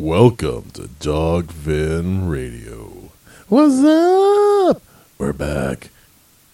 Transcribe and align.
Welcome 0.00 0.70
to 0.70 0.88
Dog 0.98 1.48
Dogfin 1.48 2.30
Radio. 2.30 3.10
What's 3.48 3.84
up? 3.84 4.80
We're 5.18 5.34
back 5.34 5.90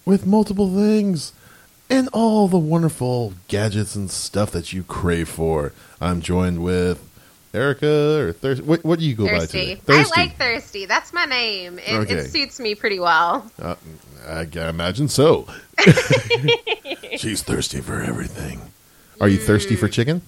with 0.04 0.26
multiple 0.26 0.75
things 0.75 1.32
and 1.88 2.09
all 2.12 2.48
the 2.48 2.59
wonderful 2.59 3.35
gadgets 3.46 3.95
and 3.95 4.11
stuff 4.11 4.51
that 4.51 4.72
you 4.72 4.82
crave 4.82 5.29
for. 5.29 5.72
I'm 6.01 6.22
joined 6.22 6.64
with 6.64 6.98
Erica 7.54 8.19
or 8.19 8.32
Thirsty. 8.32 8.64
What, 8.64 8.85
what 8.85 8.98
do 8.98 9.04
you 9.04 9.14
go 9.14 9.27
by 9.27 9.46
Thirsty. 9.46 9.80
I 9.88 10.04
like 10.16 10.36
Thirsty. 10.36 10.86
That's 10.86 11.12
my 11.12 11.26
name. 11.26 11.78
It, 11.78 11.92
Okay. 11.92 12.14
it 12.14 12.30
suits 12.32 12.58
me 12.58 12.74
pretty 12.74 12.98
well. 12.98 13.48
Uh, 13.60 13.76
I 14.28 14.40
imagine 14.68 15.06
so. 15.06 15.46
She's 17.16 17.42
thirsty 17.42 17.80
for 17.80 18.02
everything. 18.02 18.60
Are 19.20 19.28
you 19.28 19.38
thirsty 19.38 19.76
for 19.76 19.86
chicken? 19.86 20.22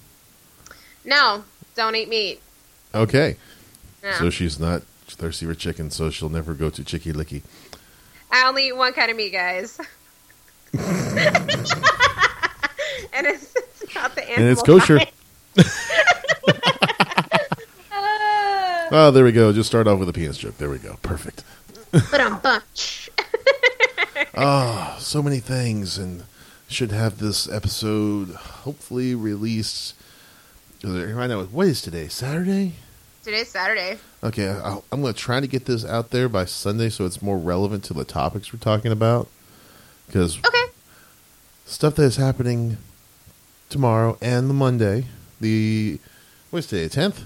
No, 1.03 1.43
don't 1.75 1.97
eat 1.97 2.07
meat. 2.07 2.39
Okay. 2.93 3.37
No. 4.03 4.11
So 4.13 4.29
she's 4.29 4.59
not 4.59 4.83
thirsty 5.07 5.45
for 5.45 5.53
chicken, 5.53 5.91
so 5.91 6.09
she'll 6.09 6.29
never 6.29 6.53
go 6.53 6.69
to 6.69 6.83
Chicky 6.83 7.11
Licky. 7.13 7.41
I 8.31 8.47
only 8.47 8.67
eat 8.67 8.77
one 8.77 8.93
kind 8.93 9.11
of 9.11 9.17
meat, 9.17 9.31
guys. 9.31 9.79
and 10.73 10.79
it's, 13.25 13.55
it's 13.55 13.95
not 13.95 14.15
the 14.15 14.23
animal. 14.23 14.35
And 14.37 14.51
it's 14.51 14.61
kosher. 14.61 14.99
Oh, 18.91 19.11
there 19.13 19.23
we 19.23 19.31
go. 19.31 19.51
Just 19.51 19.67
start 19.69 19.87
off 19.87 19.99
with 19.99 20.09
a 20.09 20.13
penis 20.13 20.37
joke. 20.37 20.57
There 20.57 20.69
we 20.69 20.77
go. 20.77 20.97
Perfect. 21.01 21.43
but 21.91 22.21
I'm 22.21 22.39
bunch. 22.39 23.09
Oh, 24.35 24.95
so 24.99 25.23
many 25.23 25.39
things, 25.39 25.97
and 25.97 26.23
should 26.67 26.91
have 26.91 27.17
this 27.17 27.49
episode 27.51 28.29
hopefully 28.29 29.15
released. 29.15 29.95
I 30.83 31.27
know 31.27 31.43
what 31.45 31.67
is 31.67 31.81
today? 31.81 32.07
Saturday. 32.07 32.73
Today's 33.23 33.49
Saturday. 33.49 33.97
Okay, 34.23 34.47
I'll, 34.47 34.83
I'm 34.91 35.01
going 35.01 35.13
to 35.13 35.19
try 35.19 35.39
to 35.41 35.47
get 35.47 35.65
this 35.65 35.83
out 35.85 36.11
there 36.11 36.29
by 36.29 36.45
Sunday, 36.45 36.89
so 36.89 37.05
it's 37.05 37.21
more 37.21 37.37
relevant 37.37 37.83
to 37.85 37.93
the 37.93 38.05
topics 38.05 38.53
we're 38.53 38.59
talking 38.59 38.91
about. 38.91 39.27
Because 40.07 40.37
Okay. 40.39 40.63
stuff 41.65 41.95
that 41.95 42.03
is 42.03 42.15
happening 42.15 42.77
tomorrow 43.69 44.17
and 44.21 44.49
the 44.49 44.53
Monday, 44.53 45.05
the 45.41 45.99
what's 46.49 46.67
today? 46.67 46.87
Tenth. 46.87 47.23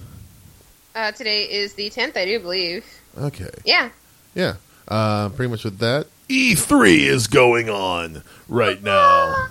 Uh, 0.96 1.12
today 1.12 1.44
is 1.44 1.74
the 1.76 1.90
10th, 1.92 2.18
I 2.18 2.26
do 2.26 2.40
believe. 2.40 2.84
Okay. 3.18 3.50
Yeah. 3.66 3.90
Yeah. 4.36 4.56
Uh, 4.88 5.30
pretty 5.30 5.50
much 5.52 5.64
with 5.64 5.78
that. 5.78 6.08
E3 6.28 7.00
is 7.08 7.28
going 7.28 7.70
on 7.70 8.24
right 8.48 8.82
now 8.82 9.48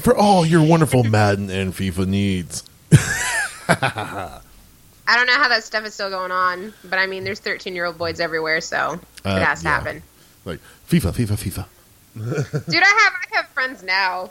for 0.00 0.16
all 0.16 0.44
your 0.46 0.62
wonderful 0.64 1.04
Madden 1.04 1.50
and 1.50 1.72
FIFA 1.72 2.06
needs. 2.06 2.64
I 3.68 5.16
don't 5.16 5.26
know 5.26 5.34
how 5.34 5.48
that 5.48 5.64
stuff 5.64 5.84
is 5.84 5.94
still 5.94 6.10
going 6.10 6.30
on, 6.32 6.72
but 6.84 6.98
I 6.98 7.06
mean, 7.06 7.24
there's 7.24 7.40
13 7.40 7.74
year 7.74 7.84
old 7.86 7.98
boys 7.98 8.20
everywhere, 8.20 8.60
so 8.60 9.00
Uh, 9.24 9.30
it 9.40 9.42
has 9.42 9.60
to 9.62 9.68
yeah. 9.68 9.74
happen. 9.74 10.02
Like 10.44 10.60
FIFA, 10.88 11.12
FIFA, 11.12 11.66
FIFA. 12.14 12.66
Dude, 12.70 12.82
I 12.82 12.86
have 12.86 13.12
I 13.32 13.36
have 13.36 13.48
friends 13.48 13.82
now, 13.82 14.30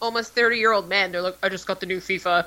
almost 0.00 0.34
30 0.34 0.56
year 0.58 0.72
old 0.72 0.88
men. 0.88 1.12
They're 1.12 1.22
like, 1.22 1.36
I 1.42 1.48
just 1.48 1.66
got 1.66 1.80
the 1.80 1.86
new 1.86 1.98
FIFA. 1.98 2.46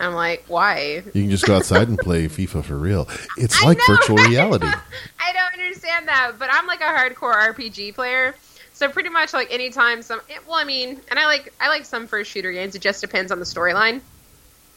I'm 0.00 0.14
like, 0.14 0.44
why? 0.48 1.02
You 1.12 1.22
can 1.22 1.30
just 1.30 1.44
go 1.44 1.56
outside 1.56 1.88
and 1.88 1.98
play 1.98 2.26
FIFA 2.26 2.64
for 2.64 2.76
real. 2.76 3.08
It's 3.36 3.62
like 3.62 3.76
know, 3.78 3.84
virtual 3.94 4.16
reality. 4.28 4.66
I 4.66 5.32
don't 5.34 5.60
understand 5.60 6.08
that, 6.08 6.32
but 6.38 6.48
I'm 6.50 6.66
like 6.66 6.80
a 6.80 6.84
hardcore 6.84 7.34
RPG 7.54 7.94
player. 7.94 8.34
So 8.82 8.88
pretty 8.88 9.10
much 9.10 9.32
like 9.32 9.52
anytime 9.52 10.02
some 10.02 10.20
well 10.44 10.56
I 10.56 10.64
mean, 10.64 11.00
and 11.08 11.16
I 11.16 11.26
like 11.26 11.54
I 11.60 11.68
like 11.68 11.84
some 11.84 12.08
first 12.08 12.32
shooter 12.32 12.50
games. 12.50 12.74
It 12.74 12.82
just 12.82 13.00
depends 13.00 13.30
on 13.30 13.38
the 13.38 13.44
storyline 13.44 14.00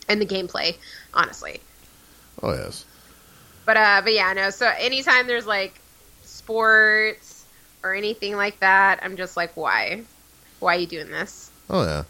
and 0.07 0.21
the 0.21 0.27
gameplay, 0.27 0.77
honestly. 1.11 1.59
Oh 2.43 2.53
yes. 2.53 2.85
But 3.65 3.77
uh 3.77 4.01
but 4.03 4.13
yeah, 4.13 4.31
no. 4.33 4.51
So 4.51 4.71
anytime 4.77 5.25
there's 5.25 5.47
like 5.47 5.81
sports 6.21 7.47
or 7.81 7.95
anything 7.95 8.35
like 8.35 8.59
that, 8.59 8.99
I'm 9.01 9.17
just 9.17 9.35
like 9.35 9.57
why? 9.57 10.03
Why 10.59 10.75
are 10.75 10.79
you 10.79 10.85
doing 10.85 11.09
this? 11.09 11.49
Oh 11.67 11.83
yeah. 11.83 12.03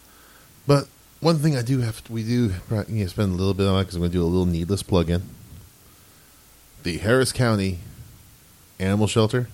But 0.67 0.89
one 1.22 1.38
thing 1.38 1.56
I 1.56 1.62
do 1.62 1.79
have 1.79 2.03
to, 2.03 2.12
we 2.12 2.23
do 2.23 2.51
you 2.89 3.06
know, 3.06 3.07
spend 3.07 3.31
a 3.31 3.35
little 3.35 3.53
bit 3.53 3.67
on 3.67 3.79
it 3.79 3.83
because 3.83 3.95
I'm 3.95 4.01
going 4.01 4.12
to 4.12 4.17
do 4.17 4.22
a 4.22 4.27
little 4.27 4.45
needless 4.45 4.83
plug-in. 4.83 5.22
The 6.83 6.97
Harris 6.97 7.31
County 7.31 7.79
Animal 8.81 9.07
Shelter. 9.07 9.47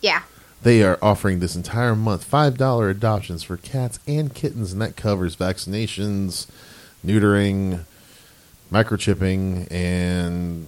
Yeah. 0.00 0.22
They 0.62 0.82
are 0.82 0.98
offering 1.00 1.38
this 1.38 1.54
entire 1.54 1.94
month 1.94 2.24
five 2.24 2.58
dollar 2.58 2.88
adoptions 2.90 3.42
for 3.42 3.56
cats 3.56 4.00
and 4.06 4.34
kittens, 4.34 4.72
and 4.72 4.82
that 4.82 4.96
covers 4.96 5.36
vaccinations, 5.36 6.48
neutering, 7.04 7.84
microchipping, 8.72 9.70
and 9.70 10.66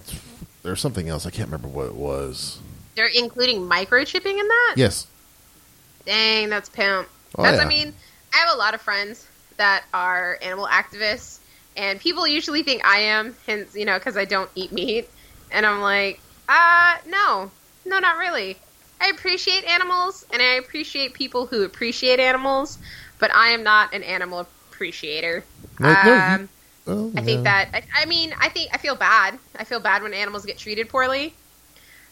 there's 0.63 0.79
something 0.79 1.09
else. 1.09 1.25
I 1.25 1.29
can't 1.29 1.49
remember 1.49 1.67
what 1.67 1.87
it 1.87 1.95
was. 1.95 2.59
They're 2.95 3.09
including 3.13 3.61
microchipping 3.61 4.39
in 4.39 4.47
that? 4.47 4.73
Yes. 4.77 5.07
Dang, 6.05 6.49
that's 6.49 6.69
pimp. 6.69 7.07
Oh, 7.37 7.43
that's 7.43 7.57
yeah. 7.57 7.63
I 7.63 7.67
mean, 7.67 7.93
I 8.33 8.37
have 8.37 8.53
a 8.53 8.57
lot 8.57 8.73
of 8.73 8.81
friends 8.81 9.27
that 9.57 9.83
are 9.93 10.37
animal 10.41 10.67
activists, 10.67 11.39
and 11.75 11.99
people 11.99 12.27
usually 12.27 12.63
think 12.63 12.85
I 12.85 12.99
am, 12.99 13.35
hence 13.45 13.75
you 13.75 13.85
know, 13.85 13.97
because 13.97 14.17
I 14.17 14.25
don't 14.25 14.49
eat 14.55 14.71
meat, 14.71 15.09
and 15.51 15.65
I'm 15.65 15.81
like, 15.81 16.19
uh, 16.47 16.97
no, 17.07 17.51
no, 17.85 17.99
not 17.99 18.17
really. 18.17 18.57
I 19.01 19.07
appreciate 19.09 19.65
animals, 19.65 20.23
and 20.31 20.41
I 20.41 20.55
appreciate 20.55 21.13
people 21.15 21.47
who 21.47 21.63
appreciate 21.63 22.19
animals, 22.19 22.79
but 23.19 23.33
I 23.35 23.49
am 23.49 23.63
not 23.63 23.93
an 23.93 24.03
animal 24.03 24.41
appreciator. 24.71 25.47
No, 25.79 25.95
no, 26.01 26.23
um, 26.25 26.49
Oh, 26.87 27.11
I 27.17 27.21
think 27.21 27.43
no. 27.43 27.43
that 27.43 27.69
I, 27.73 27.83
I 28.01 28.05
mean 28.05 28.33
I 28.39 28.49
think 28.49 28.69
I 28.73 28.77
feel 28.77 28.95
bad. 28.95 29.39
I 29.55 29.65
feel 29.65 29.79
bad 29.79 30.03
when 30.03 30.13
animals 30.13 30.45
get 30.45 30.57
treated 30.59 30.89
poorly. 30.89 31.37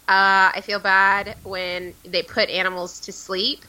Uh, 0.07 0.51
I 0.55 0.61
feel 0.65 0.79
bad 0.79 1.37
when 1.43 1.95
they 2.05 2.23
put 2.23 2.49
animals 2.49 3.01
to 3.01 3.13
sleep. 3.13 3.65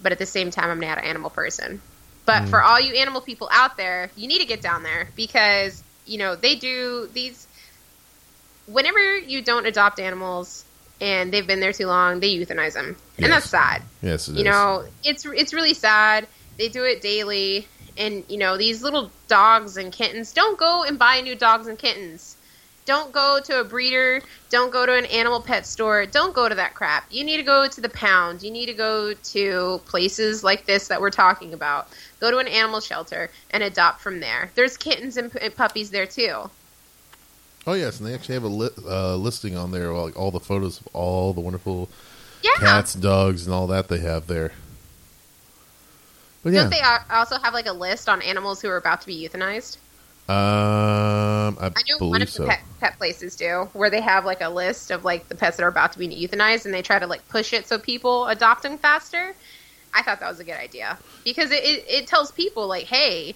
But 0.00 0.12
at 0.12 0.18
the 0.18 0.26
same 0.26 0.50
time, 0.50 0.70
I'm 0.70 0.80
not 0.80 0.98
an 0.98 1.04
animal 1.04 1.30
person. 1.30 1.82
But 2.26 2.48
for 2.48 2.62
all 2.62 2.80
you 2.80 2.94
animal 2.94 3.20
people 3.22 3.48
out 3.52 3.76
there, 3.76 4.12
you 4.14 4.28
need 4.28 4.40
to 4.40 4.46
get 4.46 4.62
down 4.62 4.82
there 4.82 5.12
because 5.16 5.82
you 6.04 6.18
know 6.18 6.36
they 6.36 6.56
do 6.56 7.08
these. 7.12 7.48
Whenever 8.66 9.18
you 9.18 9.42
don't 9.42 9.66
adopt 9.66 9.98
animals 10.00 10.64
and 11.00 11.32
they've 11.32 11.46
been 11.46 11.60
there 11.60 11.72
too 11.72 11.86
long, 11.86 12.20
they 12.20 12.34
euthanize 12.36 12.74
them, 12.74 12.96
Yes. 13.16 13.24
and 13.24 13.32
that's 13.32 13.48
sad. 13.50 13.82
Yes, 14.02 14.28
it 14.28 14.32
you 14.32 14.38
is. 14.38 14.44
know 14.44 14.84
it's 15.04 15.24
it's 15.26 15.52
really 15.54 15.74
sad. 15.74 16.26
They 16.58 16.68
do 16.68 16.84
it 16.84 17.00
daily. 17.00 17.66
And 17.98 18.24
you 18.28 18.38
know 18.38 18.56
these 18.56 18.82
little 18.82 19.10
dogs 19.28 19.76
and 19.76 19.92
kittens 19.92 20.32
don't 20.32 20.56
go 20.58 20.84
and 20.84 20.98
buy 20.98 21.20
new 21.20 21.34
dogs 21.34 21.66
and 21.66 21.78
kittens. 21.78 22.36
Don't 22.86 23.12
go 23.12 23.38
to 23.44 23.60
a 23.60 23.64
breeder. 23.64 24.22
Don't 24.48 24.72
go 24.72 24.86
to 24.86 24.94
an 24.94 25.04
animal 25.06 25.40
pet 25.40 25.66
store. 25.66 26.06
Don't 26.06 26.34
go 26.34 26.48
to 26.48 26.54
that 26.54 26.74
crap. 26.74 27.04
You 27.10 27.24
need 27.24 27.36
to 27.36 27.42
go 27.42 27.68
to 27.68 27.80
the 27.80 27.90
pound. 27.90 28.42
You 28.42 28.50
need 28.50 28.66
to 28.66 28.72
go 28.72 29.12
to 29.12 29.80
places 29.86 30.42
like 30.42 30.64
this 30.66 30.88
that 30.88 31.00
we're 31.00 31.10
talking 31.10 31.52
about. 31.52 31.88
Go 32.20 32.30
to 32.30 32.38
an 32.38 32.48
animal 32.48 32.80
shelter 32.80 33.30
and 33.50 33.62
adopt 33.62 34.00
from 34.00 34.18
there. 34.20 34.50
There's 34.54 34.76
kittens 34.76 35.16
and, 35.18 35.30
p- 35.30 35.38
and 35.40 35.54
puppies 35.54 35.90
there 35.90 36.06
too 36.06 36.50
Oh 37.66 37.74
yes, 37.74 37.98
and 37.98 38.08
they 38.08 38.14
actually 38.14 38.34
have 38.34 38.44
a 38.44 38.48
li- 38.48 38.70
uh, 38.86 39.16
listing 39.16 39.56
on 39.56 39.70
there, 39.70 39.92
like 39.92 40.18
all 40.18 40.30
the 40.30 40.40
photos 40.40 40.80
of 40.80 40.88
all 40.94 41.32
the 41.32 41.40
wonderful 41.40 41.88
yeah 42.42 42.50
cats, 42.60 42.94
dogs, 42.94 43.46
and 43.46 43.54
all 43.54 43.66
that 43.66 43.88
they 43.88 43.98
have 43.98 44.26
there. 44.26 44.52
But 46.42 46.52
yeah, 46.54 46.62
don't 46.62 46.70
they 46.70 46.80
al- 46.80 47.04
also 47.10 47.38
have 47.38 47.52
like 47.52 47.66
a 47.66 47.72
list 47.72 48.08
on 48.08 48.22
animals 48.22 48.62
who 48.62 48.68
are 48.68 48.76
about 48.78 49.02
to 49.02 49.06
be 49.06 49.28
euthanized 49.28 49.76
um, 50.30 51.58
I, 51.60 51.66
I 51.66 51.82
know 51.88 51.98
believe 51.98 52.12
one 52.12 52.22
of 52.22 52.28
so. 52.28 52.44
the 52.44 52.48
pet, 52.50 52.60
pet 52.78 52.98
places 52.98 53.34
do, 53.34 53.68
where 53.72 53.90
they 53.90 54.00
have 54.00 54.24
like 54.24 54.40
a 54.40 54.48
list 54.48 54.92
of 54.92 55.04
like 55.04 55.28
the 55.28 55.34
pets 55.34 55.56
that 55.56 55.64
are 55.64 55.68
about 55.68 55.92
to 55.92 55.98
be 55.98 56.06
euthanized, 56.08 56.64
and 56.66 56.72
they 56.72 56.82
try 56.82 57.00
to 57.00 57.06
like 57.06 57.26
push 57.28 57.52
it 57.52 57.66
so 57.66 57.78
people 57.78 58.26
adopt 58.28 58.62
them 58.62 58.78
faster. 58.78 59.34
I 59.92 60.02
thought 60.02 60.20
that 60.20 60.28
was 60.28 60.38
a 60.38 60.44
good 60.44 60.56
idea 60.56 60.98
because 61.24 61.50
it, 61.50 61.64
it, 61.64 61.84
it 61.88 62.06
tells 62.06 62.30
people 62.30 62.68
like, 62.68 62.86
hey, 62.86 63.34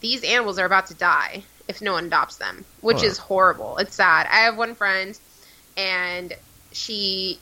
these 0.00 0.24
animals 0.24 0.58
are 0.58 0.64
about 0.64 0.86
to 0.86 0.94
die 0.94 1.44
if 1.68 1.82
no 1.82 1.92
one 1.92 2.06
adopts 2.06 2.36
them, 2.36 2.64
which 2.80 3.02
Oh. 3.02 3.06
is 3.06 3.18
horrible. 3.18 3.78
It's 3.78 3.94
sad. 3.96 4.26
I 4.30 4.44
have 4.44 4.56
one 4.56 4.74
friend, 4.74 5.18
and 5.76 6.32
she 6.72 7.38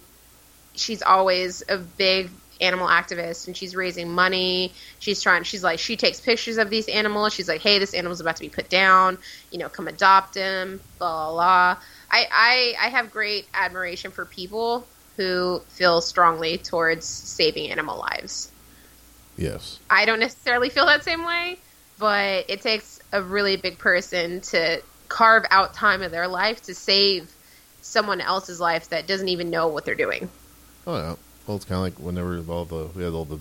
she's 0.75 1.03
always 1.03 1.63
a 1.69 1.79
big 1.79 2.31
animal 2.61 2.87
activist 2.87 3.47
and 3.49 3.57
she's 3.57 3.75
raising 3.75 4.09
money 4.09 4.73
she's 5.01 5.21
trying 5.21 5.43
she's 5.43 5.63
like 5.65 5.79
she 5.81 5.97
takes 5.97 6.21
pictures 6.21 6.57
of 6.57 6.71
these 6.71 6.87
animals 6.89 7.33
she's 7.33 7.49
like 7.49 7.61
hey 7.61 7.81
this 7.81 7.95
animal's 7.95 8.21
about 8.21 8.37
to 8.37 8.43
be 8.43 8.49
put 8.49 8.69
down 8.69 9.19
you 9.51 9.59
know 9.59 9.69
come 9.69 9.89
adopt 9.89 10.37
him 10.37 10.81
blah 10.99 11.31
blah 11.31 11.33
blah 11.33 11.83
i 12.13 12.27
i, 12.33 12.87
I 12.87 12.89
have 12.91 13.11
great 13.11 13.47
admiration 13.55 14.13
for 14.13 14.25
people 14.25 14.87
who 15.17 15.61
feel 15.69 16.01
strongly 16.01 16.59
towards 16.59 17.07
saving 17.07 17.71
animal 17.73 17.99
lives 17.99 18.51
Yes, 19.37 19.81
i 19.91 20.05
don't 20.05 20.21
necessarily 20.21 20.69
feel 20.71 20.87
that 20.87 21.03
same 21.03 21.25
way 21.27 21.59
but 21.99 22.45
it 22.49 22.63
takes 22.63 22.94
a 23.13 23.23
really 23.23 23.57
big 23.57 23.79
person 23.79 24.41
to 24.41 24.81
carve 25.09 25.45
out 25.51 25.75
time 25.75 26.03
of 26.03 26.11
their 26.11 26.27
life 26.29 26.63
to 26.63 26.75
save 26.75 27.31
someone 27.83 28.21
else's 28.21 28.59
life 28.61 28.89
that 28.89 29.07
doesn't 29.07 29.29
even 29.29 29.51
know 29.51 29.69
what 29.69 29.85
they're 29.85 29.95
doing 29.95 30.29
oh 30.87 30.97
yeah. 30.97 31.15
Well, 31.47 31.57
it's 31.59 31.67
kind 31.67 31.77
of 31.77 31.83
like 31.83 31.99
whenever 32.05 32.43
all 32.51 32.65
the 32.65 32.89
we 32.95 33.03
had 33.05 33.13
all 33.13 33.27
the 33.27 33.39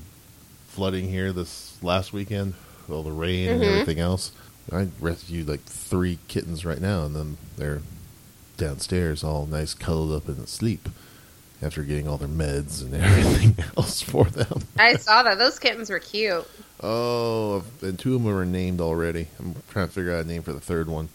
flooding 0.68 1.08
here 1.10 1.32
this 1.32 1.78
last 1.82 2.12
weekend, 2.12 2.54
all 2.90 3.02
the 3.04 3.12
rain 3.12 3.50
and 3.50 3.62
Mhm. 3.62 3.68
everything 3.68 4.00
else. 4.00 4.32
I 4.72 4.88
rescued 5.00 5.48
like 5.48 5.62
three 5.64 6.20
kittens 6.28 6.66
right 6.66 6.82
now, 6.82 7.04
and 7.06 7.16
then 7.16 7.38
they're 7.58 7.82
downstairs, 8.58 9.24
all 9.24 9.46
nice, 9.46 9.74
cuddled 9.74 10.12
up 10.12 10.28
and 10.28 10.44
asleep 10.44 10.90
after 11.62 11.84
getting 11.84 12.08
all 12.08 12.18
their 12.18 12.28
meds 12.28 12.82
and 12.82 12.94
everything 13.02 13.56
else 13.78 14.02
for 14.02 14.26
them. 14.26 14.64
I 14.78 14.96
saw 14.96 15.24
that. 15.24 15.38
Those 15.38 15.60
kittens 15.60 15.90
were 15.90 16.00
cute. 16.00 16.46
Oh, 16.84 17.64
and 17.82 17.98
two 17.98 18.16
of 18.16 18.24
them 18.24 18.34
were 18.34 18.46
named 18.46 18.82
already. 18.82 19.28
I'm 19.40 19.56
trying 19.70 19.88
to 19.88 19.94
figure 19.94 20.14
out 20.14 20.26
a 20.26 20.28
name 20.28 20.44
for 20.44 20.52
the 20.54 20.60
third 20.60 20.88
one. 20.90 21.08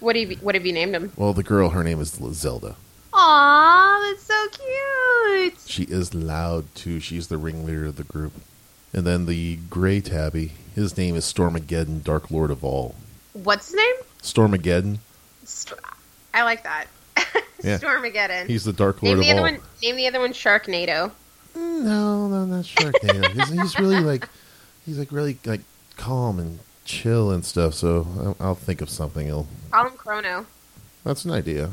What 0.00 0.16
have 0.16 0.30
you, 0.30 0.36
what 0.38 0.54
have 0.54 0.64
you 0.64 0.72
named 0.72 0.94
them? 0.94 1.12
Well, 1.16 1.32
the 1.34 1.42
girl, 1.42 1.68
her 1.70 1.84
name 1.84 2.00
is 2.00 2.10
Zelda. 2.32 2.76
Aw, 3.12 4.00
that's 4.10 4.22
so 4.24 4.46
cute. 4.48 5.58
She 5.66 5.82
is 5.84 6.14
loud 6.14 6.74
too. 6.74 6.98
She's 7.00 7.28
the 7.28 7.38
ringleader 7.38 7.86
of 7.86 7.96
the 7.96 8.04
group. 8.04 8.32
And 8.92 9.06
then 9.06 9.26
the 9.26 9.56
gray 9.68 10.00
tabby, 10.00 10.52
his 10.74 10.96
name 10.96 11.14
is 11.16 11.24
Stormageddon, 11.30 12.02
Dark 12.02 12.30
Lord 12.30 12.50
of 12.50 12.64
all. 12.64 12.94
What's 13.34 13.66
his 13.68 13.76
name? 13.76 13.94
Stormageddon. 14.22 14.98
St- 15.44 15.78
I 16.34 16.42
like 16.42 16.62
that. 16.64 16.86
Yeah. 17.62 17.78
Stormageddon. 17.78 18.46
He's 18.46 18.64
the 18.64 18.72
Dark 18.72 19.02
Lord 19.02 19.18
name 19.18 19.24
the 19.26 19.30
of 19.32 19.38
other 19.38 19.46
all. 19.48 19.52
one. 19.54 19.62
Name 19.82 19.96
the 19.96 20.06
other 20.06 20.20
one 20.20 20.32
Sharknado. 20.34 21.10
Mm, 21.56 21.82
No, 21.84 22.28
no, 22.28 22.44
not 22.44 22.64
Sharknado. 22.66 23.32
he's, 23.32 23.48
he's 23.48 23.78
really 23.80 23.98
like, 24.00 24.28
he's 24.86 24.98
like 24.98 25.12
really 25.12 25.38
like 25.44 25.60
calm 25.96 26.38
and 26.38 26.60
chill 26.84 27.30
and 27.30 27.44
stuff. 27.44 27.74
So 27.74 28.06
I'll, 28.18 28.36
I'll 28.40 28.54
think 28.54 28.80
of 28.80 28.88
something. 28.88 29.28
I'll, 29.30 29.46
Call 29.70 29.86
him 29.88 29.96
Chrono 29.96 30.46
that's 31.04 31.24
an 31.24 31.30
idea. 31.32 31.70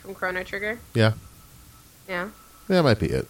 from 0.00 0.14
Chrono 0.14 0.42
Trigger. 0.44 0.78
Yeah, 0.94 1.12
Yeah, 2.08 2.28
that 2.68 2.82
might 2.82 2.98
be 2.98 3.06
it. 3.06 3.26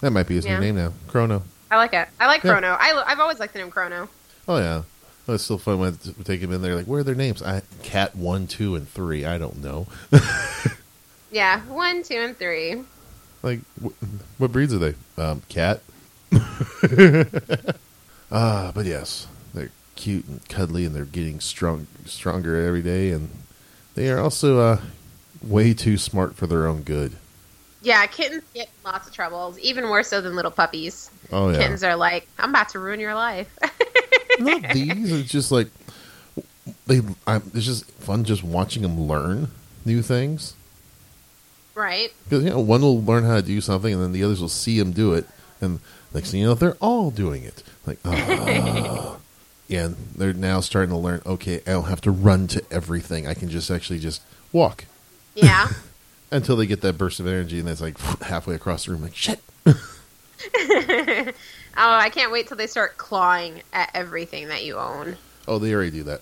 That 0.00 0.10
might 0.10 0.26
be 0.28 0.34
his 0.36 0.44
Yeah. 0.44 0.58
new 0.58 0.66
name 0.66 0.76
now. 0.76 0.92
Chrono. 1.08 1.42
I 1.70 1.76
like 1.76 1.92
it. 1.94 2.08
I 2.20 2.26
like 2.26 2.44
Yeah. 2.44 2.52
Chrono. 2.52 2.76
I, 2.78 3.02
I've 3.06 3.18
always 3.20 3.38
liked 3.40 3.52
the 3.54 3.58
name 3.60 3.70
Chrono. 3.70 4.08
Oh 4.46 4.58
yeah. 4.58 4.82
Oh, 5.28 5.34
it's 5.34 5.42
still 5.42 5.58
fun 5.58 5.80
when 5.80 5.98
we 6.16 6.22
take 6.22 6.40
him 6.40 6.52
in 6.52 6.62
there. 6.62 6.76
Like, 6.76 6.86
where 6.86 7.00
are 7.00 7.02
their 7.04 7.16
names? 7.16 7.42
I 7.42 7.62
cat 7.82 8.14
one, 8.14 8.46
two, 8.46 8.76
and 8.76 8.88
three. 8.88 9.24
I 9.24 9.38
don't 9.38 9.62
know. 9.62 9.86
Yeah, 11.32 11.60
one, 11.62 12.04
two, 12.04 12.14
and 12.14 12.38
three. 12.38 12.82
Like, 13.42 13.58
wh- 13.84 13.90
what 14.40 14.52
breeds 14.52 14.72
are 14.72 14.78
they? 14.78 14.94
Um, 15.18 15.42
cat. 15.48 15.80
Ah, 18.30 18.72
but 18.74 18.86
yes, 18.86 19.26
they're 19.54 19.70
cute 19.94 20.26
and 20.26 20.46
cuddly, 20.48 20.84
and 20.84 20.94
they're 20.94 21.04
getting 21.04 21.40
strong, 21.40 21.86
stronger 22.04 22.60
every 22.66 22.82
day, 22.82 23.10
and 23.10 23.30
they 23.94 24.10
are 24.10 24.18
also 24.18 24.58
uh, 24.58 24.80
way 25.42 25.72
too 25.72 25.96
smart 25.96 26.34
for 26.34 26.46
their 26.46 26.66
own 26.66 26.82
good. 26.82 27.12
Yeah, 27.82 28.04
kittens 28.06 28.42
get 28.52 28.66
in 28.66 28.90
lots 28.90 29.06
of 29.06 29.14
troubles, 29.14 29.58
even 29.60 29.84
more 29.84 30.02
so 30.02 30.20
than 30.20 30.34
little 30.34 30.50
puppies. 30.50 31.10
Oh 31.30 31.50
yeah, 31.50 31.58
Kittens 31.58 31.84
are 31.84 31.94
like, 31.94 32.26
I'm 32.38 32.50
about 32.50 32.70
to 32.70 32.78
ruin 32.80 32.98
your 32.98 33.14
life. 33.14 33.48
not 34.40 34.70
these. 34.72 35.12
It's 35.12 35.30
just 35.30 35.52
like 35.52 35.68
they. 36.86 37.00
I'm, 37.26 37.42
it's 37.54 37.64
just 37.64 37.88
fun 37.92 38.24
just 38.24 38.42
watching 38.42 38.82
them 38.82 39.02
learn 39.02 39.48
new 39.84 40.02
things. 40.02 40.54
right? 41.76 42.12
Because 42.24 42.42
you 42.42 42.50
know, 42.50 42.58
one 42.60 42.80
will 42.82 43.00
learn 43.02 43.22
how 43.24 43.36
to 43.36 43.42
do 43.42 43.60
something, 43.60 43.94
and 43.94 44.02
then 44.02 44.10
the 44.12 44.24
others 44.24 44.40
will 44.40 44.48
see 44.48 44.78
him 44.80 44.90
do 44.90 45.14
it, 45.14 45.26
and 45.60 45.80
next 46.14 46.30
thing 46.30 46.40
you 46.40 46.46
know, 46.46 46.54
they're 46.54 46.76
all 46.80 47.10
doing 47.10 47.44
it. 47.44 47.62
Like, 47.86 47.98
ah. 48.04 49.16
yeah, 49.68 49.84
and 49.86 49.96
they're 50.14 50.32
now 50.32 50.60
starting 50.60 50.90
to 50.90 50.96
learn. 50.96 51.22
Okay, 51.26 51.56
I 51.66 51.70
don't 51.72 51.84
have 51.84 52.00
to 52.02 52.10
run 52.10 52.46
to 52.48 52.62
everything. 52.70 53.26
I 53.26 53.34
can 53.34 53.48
just 53.48 53.70
actually 53.70 53.98
just 53.98 54.22
walk 54.52 54.84
Yeah. 55.34 55.68
until 56.30 56.56
they 56.56 56.66
get 56.66 56.80
that 56.82 56.98
burst 56.98 57.20
of 57.20 57.26
energy, 57.26 57.58
and 57.58 57.68
that's 57.68 57.80
like 57.80 57.98
halfway 58.22 58.54
across 58.54 58.86
the 58.86 58.92
room. 58.92 59.02
Like, 59.02 59.14
shit. 59.14 59.40
oh, 59.66 59.74
I 61.76 62.10
can't 62.10 62.32
wait 62.32 62.48
till 62.48 62.56
they 62.56 62.66
start 62.66 62.96
clawing 62.96 63.62
at 63.72 63.90
everything 63.94 64.48
that 64.48 64.64
you 64.64 64.76
own. 64.76 65.16
Oh, 65.48 65.58
they 65.58 65.72
already 65.74 65.90
do 65.90 66.02
that. 66.04 66.20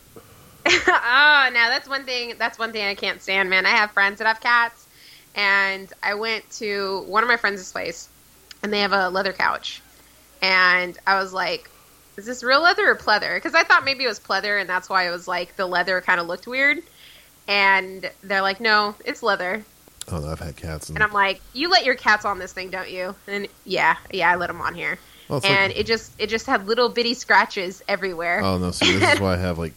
oh, 0.66 1.50
now 1.52 1.68
that's 1.68 1.88
one 1.88 2.04
thing. 2.04 2.34
That's 2.38 2.58
one 2.58 2.72
thing 2.72 2.84
I 2.86 2.94
can't 2.94 3.20
stand, 3.22 3.50
man. 3.50 3.66
I 3.66 3.70
have 3.70 3.90
friends 3.90 4.18
that 4.18 4.26
have 4.26 4.40
cats, 4.40 4.86
and 5.34 5.92
I 6.02 6.14
went 6.14 6.48
to 6.52 7.04
one 7.06 7.22
of 7.22 7.28
my 7.28 7.36
friends' 7.36 7.70
place, 7.70 8.08
and 8.64 8.72
they 8.72 8.80
have 8.80 8.92
a 8.92 9.10
leather 9.10 9.32
couch, 9.34 9.82
and 10.42 10.98
I 11.06 11.20
was 11.20 11.32
like, 11.32 11.70
"Is 12.16 12.24
this 12.24 12.42
real 12.42 12.62
leather 12.62 12.88
or 12.88 12.96
pleather?" 12.96 13.36
Because 13.36 13.54
I 13.54 13.62
thought 13.62 13.84
maybe 13.84 14.04
it 14.04 14.08
was 14.08 14.18
pleather, 14.18 14.58
and 14.58 14.68
that's 14.68 14.88
why 14.88 15.06
it 15.06 15.10
was 15.10 15.28
like 15.28 15.54
the 15.56 15.66
leather 15.66 16.00
kind 16.00 16.18
of 16.18 16.26
looked 16.26 16.46
weird. 16.46 16.78
And 17.46 18.10
they're 18.22 18.42
like, 18.42 18.60
"No, 18.60 18.94
it's 19.04 19.22
leather." 19.22 19.62
Oh, 20.10 20.18
no, 20.18 20.28
I've 20.28 20.40
had 20.40 20.56
cats, 20.56 20.88
and, 20.88 20.96
And 20.96 21.04
I'm 21.04 21.12
like, 21.12 21.40
"You 21.52 21.68
let 21.68 21.84
your 21.84 21.94
cats 21.94 22.24
on 22.24 22.38
this 22.38 22.52
thing, 22.54 22.70
don't 22.70 22.90
you?" 22.90 23.14
And 23.28 23.46
yeah, 23.64 23.96
yeah, 24.10 24.30
I 24.30 24.36
let 24.36 24.46
them 24.46 24.62
on 24.62 24.74
here. 24.74 24.98
Well, 25.28 25.40
and 25.44 25.70
like- 25.70 25.78
it 25.78 25.86
just 25.86 26.12
it 26.18 26.28
just 26.28 26.46
had 26.46 26.66
little 26.66 26.88
bitty 26.88 27.14
scratches 27.14 27.82
everywhere. 27.86 28.40
oh 28.42 28.56
no, 28.56 28.70
see, 28.70 28.96
this 28.96 29.14
is 29.14 29.20
why 29.20 29.34
I 29.34 29.38
have 29.38 29.58
like 29.58 29.74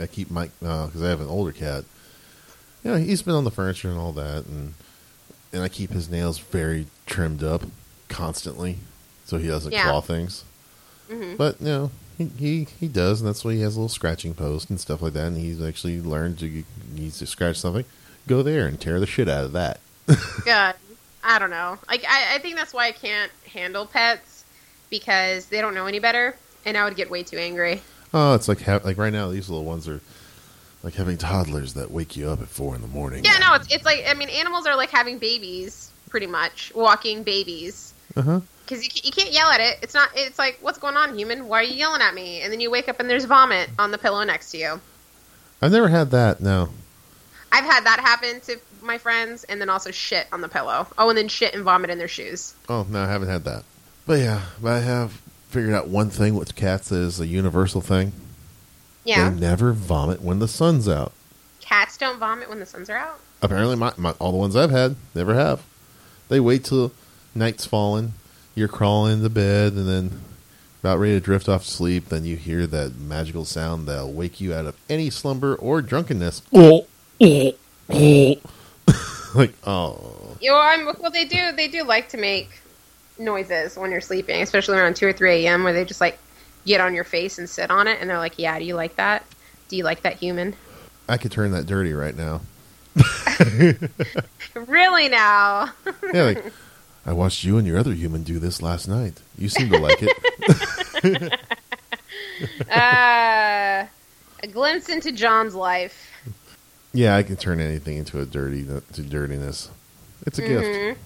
I 0.00 0.06
keep 0.06 0.30
my 0.30 0.48
uh, 0.64 0.86
because 0.86 1.02
I 1.02 1.10
have 1.10 1.20
an 1.20 1.28
older 1.28 1.52
cat. 1.52 1.84
You 2.84 2.92
know, 2.92 2.96
he's 2.96 3.20
been 3.20 3.34
on 3.34 3.44
the 3.44 3.50
furniture 3.50 3.90
and 3.90 3.98
all 3.98 4.12
that, 4.12 4.46
and 4.46 4.72
and 5.52 5.62
I 5.62 5.68
keep 5.68 5.90
his 5.90 6.08
nails 6.08 6.38
very 6.38 6.86
trimmed 7.04 7.42
up 7.42 7.64
constantly, 8.10 8.76
so 9.24 9.38
he 9.38 9.48
doesn't 9.48 9.72
Yeah. 9.72 9.84
claw 9.84 10.00
things. 10.02 10.44
Mhm. 11.10 11.36
But 11.38 11.60
you 11.60 11.66
know, 11.66 11.90
he, 12.18 12.24
he 12.38 12.68
he 12.78 12.88
does, 12.88 13.20
and 13.20 13.28
that's 13.28 13.44
why 13.44 13.54
he 13.54 13.60
has 13.62 13.76
a 13.76 13.78
little 13.80 13.88
scratching 13.88 14.34
post 14.34 14.68
and 14.68 14.78
stuff 14.78 15.00
like 15.00 15.14
that. 15.14 15.28
And 15.28 15.36
he's 15.38 15.62
actually 15.62 16.00
learned 16.02 16.38
to 16.40 16.64
needs 16.92 17.18
to 17.20 17.26
scratch 17.26 17.56
something, 17.56 17.84
go 18.26 18.42
there 18.42 18.66
and 18.66 18.78
tear 18.80 19.00
the 19.00 19.06
shit 19.06 19.28
out 19.28 19.44
of 19.44 19.52
that. 19.52 19.80
good. 20.44 20.74
I 21.24 21.38
don't 21.38 21.50
know. 21.50 21.78
Like 21.88 22.04
I, 22.08 22.34
I 22.36 22.38
think 22.38 22.56
that's 22.56 22.72
why 22.74 22.86
I 22.88 22.92
can't 22.92 23.30
handle 23.52 23.86
pets 23.86 24.44
because 24.90 25.46
they 25.46 25.60
don't 25.60 25.74
know 25.74 25.86
any 25.86 25.98
better, 25.98 26.34
and 26.64 26.76
I 26.76 26.84
would 26.84 26.96
get 26.96 27.10
way 27.10 27.22
too 27.22 27.36
angry. 27.38 27.80
Oh, 28.12 28.34
it's 28.34 28.48
like 28.48 28.60
ha- 28.62 28.80
like 28.84 28.98
right 28.98 29.12
now, 29.12 29.30
these 29.30 29.48
little 29.48 29.64
ones 29.64 29.86
are 29.88 30.00
like 30.82 30.94
having 30.94 31.18
toddlers 31.18 31.74
that 31.74 31.90
wake 31.90 32.16
you 32.16 32.28
up 32.30 32.40
at 32.40 32.48
four 32.48 32.74
in 32.74 32.80
the 32.82 32.88
morning. 32.88 33.24
Yeah, 33.24 33.36
no, 33.38 33.54
it's 33.54 33.72
it's 33.72 33.84
like 33.84 34.04
I 34.08 34.14
mean, 34.14 34.28
animals 34.30 34.66
are 34.66 34.76
like 34.76 34.90
having 34.90 35.18
babies, 35.18 35.90
pretty 36.08 36.26
much 36.26 36.72
walking 36.74 37.22
babies. 37.22 37.92
Uh 38.16 38.22
huh. 38.22 38.40
Because 38.64 38.84
you, 38.84 38.90
you 39.04 39.10
can't 39.10 39.32
yell 39.32 39.48
at 39.50 39.60
it. 39.60 39.78
It's 39.82 39.94
not. 39.94 40.10
It's 40.14 40.38
like, 40.38 40.58
what's 40.60 40.78
going 40.78 40.96
on, 40.96 41.16
human? 41.18 41.48
Why 41.48 41.60
are 41.60 41.62
you 41.64 41.74
yelling 41.74 42.02
at 42.02 42.14
me? 42.14 42.40
And 42.42 42.52
then 42.52 42.60
you 42.60 42.70
wake 42.70 42.88
up 42.88 43.00
and 43.00 43.10
there's 43.10 43.24
vomit 43.24 43.68
on 43.78 43.90
the 43.90 43.98
pillow 43.98 44.22
next 44.24 44.50
to 44.52 44.58
you. 44.58 44.80
I've 45.62 45.72
never 45.72 45.88
had 45.88 46.10
that. 46.12 46.40
No. 46.40 46.68
I've 47.52 47.64
had 47.64 47.84
that 47.84 47.98
happen 48.00 48.40
to 48.42 48.58
my 48.82 48.96
friends, 48.98 49.42
and 49.44 49.60
then 49.60 49.68
also 49.68 49.90
shit 49.90 50.26
on 50.32 50.40
the 50.40 50.48
pillow. 50.48 50.86
Oh, 50.96 51.08
and 51.08 51.18
then 51.18 51.26
shit 51.28 51.52
and 51.54 51.64
vomit 51.64 51.90
in 51.90 51.98
their 51.98 52.08
shoes. 52.08 52.54
Oh 52.68 52.86
no, 52.88 53.02
I 53.02 53.08
haven't 53.08 53.28
had 53.28 53.44
that. 53.44 53.64
But 54.06 54.20
yeah, 54.20 54.42
but 54.62 54.72
I 54.72 54.80
have 54.80 55.20
figured 55.48 55.74
out 55.74 55.88
one 55.88 56.10
thing 56.10 56.36
with 56.36 56.54
cats 56.54 56.92
is 56.92 57.18
a 57.20 57.26
universal 57.26 57.80
thing. 57.80 58.12
Yeah, 59.04 59.30
They 59.30 59.40
never 59.40 59.72
vomit 59.72 60.22
when 60.22 60.38
the 60.38 60.46
sun's 60.48 60.88
out. 60.88 61.12
cats 61.60 61.96
don't 61.96 62.18
vomit 62.18 62.48
when 62.48 62.60
the 62.60 62.66
suns 62.66 62.88
are 62.88 62.96
out. 62.96 63.18
Apparently, 63.42 63.74
my, 63.74 63.92
my 63.96 64.12
all 64.20 64.30
the 64.30 64.38
ones 64.38 64.54
I've 64.54 64.70
had 64.70 64.94
never 65.14 65.34
have. 65.34 65.62
They 66.28 66.38
wait 66.38 66.64
till 66.64 66.92
night's 67.34 67.66
fallen, 67.66 68.12
you're 68.54 68.68
crawling 68.68 69.14
into 69.14 69.30
bed, 69.30 69.72
and 69.72 69.88
then 69.88 70.20
about 70.82 70.98
ready 70.98 71.14
to 71.14 71.20
drift 71.20 71.48
off 71.48 71.64
to 71.64 71.70
sleep. 71.70 72.08
Then 72.08 72.24
you 72.24 72.36
hear 72.36 72.66
that 72.66 72.98
magical 72.98 73.44
sound 73.44 73.86
that'll 73.86 74.12
wake 74.12 74.40
you 74.40 74.54
out 74.54 74.66
of 74.66 74.76
any 74.88 75.10
slumber 75.10 75.54
or 75.56 75.82
drunkenness. 75.82 76.42
like 79.34 79.52
oh, 79.66 80.36
You 80.40 80.50
know, 80.50 80.58
I'm, 80.58 80.86
well, 81.00 81.10
they 81.10 81.24
do. 81.24 81.52
They 81.52 81.68
do 81.68 81.84
like 81.84 82.08
to 82.10 82.16
make 82.16 82.60
noises 83.18 83.76
when 83.76 83.90
you're 83.90 84.00
sleeping, 84.00 84.42
especially 84.42 84.78
around 84.78 84.96
two 84.96 85.06
or 85.06 85.12
three 85.12 85.46
a.m., 85.46 85.64
where 85.64 85.72
they 85.72 85.84
just 85.84 86.00
like 86.00 86.18
get 86.66 86.80
on 86.80 86.94
your 86.94 87.04
face 87.04 87.38
and 87.38 87.48
sit 87.48 87.70
on 87.70 87.88
it, 87.88 87.98
and 88.00 88.08
they're 88.08 88.18
like, 88.18 88.38
"Yeah, 88.38 88.58
do 88.58 88.64
you 88.64 88.74
like 88.74 88.96
that? 88.96 89.24
Do 89.68 89.76
you 89.76 89.84
like 89.84 90.02
that 90.02 90.16
human?" 90.16 90.54
I 91.08 91.16
could 91.16 91.32
turn 91.32 91.50
that 91.52 91.66
dirty 91.66 91.92
right 91.92 92.16
now. 92.16 92.40
Really 94.54 95.08
now? 95.08 95.70
Yeah, 96.12 96.22
like 96.22 96.52
I 97.06 97.12
watched 97.12 97.44
you 97.44 97.56
and 97.58 97.66
your 97.66 97.78
other 97.78 97.92
human 97.94 98.22
do 98.22 98.38
this 98.38 98.60
last 98.62 98.86
night. 98.88 99.20
You 99.38 99.48
seem 99.48 99.70
to 99.70 99.78
like 99.78 99.98
it. 100.02 101.32
uh, 102.70 103.86
a 104.42 104.46
glimpse 104.46 104.88
into 104.88 105.12
John's 105.12 105.54
life. 105.54 106.06
Yeah, 106.92 107.16
I 107.16 107.22
can 107.22 107.36
turn 107.36 107.60
anything 107.60 107.96
into 107.96 108.20
a 108.20 108.26
dirty 108.26 108.64
to 108.64 109.02
dirtiness. 109.02 109.70
It's 110.26 110.38
a 110.38 110.42
gift. 110.42 110.66
Mhm. 110.66 110.96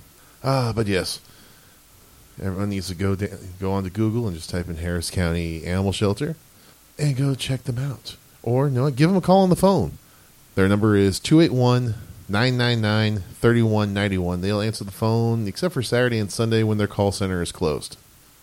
Ah, 0.42 0.72
but 0.74 0.86
yes, 0.86 1.20
everyone 2.42 2.70
needs 2.70 2.88
to 2.88 2.94
go 2.94 3.14
da- 3.14 3.36
go 3.60 3.72
onto 3.72 3.90
Google 3.90 4.26
and 4.26 4.36
just 4.36 4.50
type 4.50 4.68
in 4.68 4.76
Harris 4.76 5.10
County 5.10 5.64
Animal 5.64 5.92
Shelter 5.92 6.36
and 6.98 7.16
go 7.16 7.34
check 7.34 7.64
them 7.64 7.78
out. 7.78 8.16
Or 8.42 8.68
no, 8.68 8.90
give 8.90 9.08
them 9.10 9.16
a 9.16 9.20
call 9.22 9.42
on 9.42 9.50
the 9.50 9.56
phone. 9.56 9.98
Their 10.54 10.68
number 10.68 10.96
is 10.96 11.20
281-999-3191. 12.30 14.40
They'll 14.40 14.60
answer 14.60 14.84
the 14.84 14.90
phone 14.90 15.46
except 15.46 15.74
for 15.74 15.82
Saturday 15.82 16.18
and 16.18 16.30
Sunday 16.30 16.62
when 16.62 16.78
their 16.78 16.86
call 16.86 17.12
center 17.12 17.42
is 17.42 17.52
closed. 17.52 17.96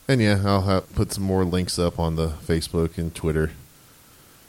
And 0.07 0.21
yeah, 0.21 0.41
I'll 0.45 0.61
have, 0.61 0.93
put 0.93 1.11
some 1.11 1.23
more 1.23 1.45
links 1.45 1.79
up 1.79 1.99
on 1.99 2.15
the 2.15 2.29
Facebook 2.29 2.97
and 2.97 3.13
Twitter. 3.13 3.51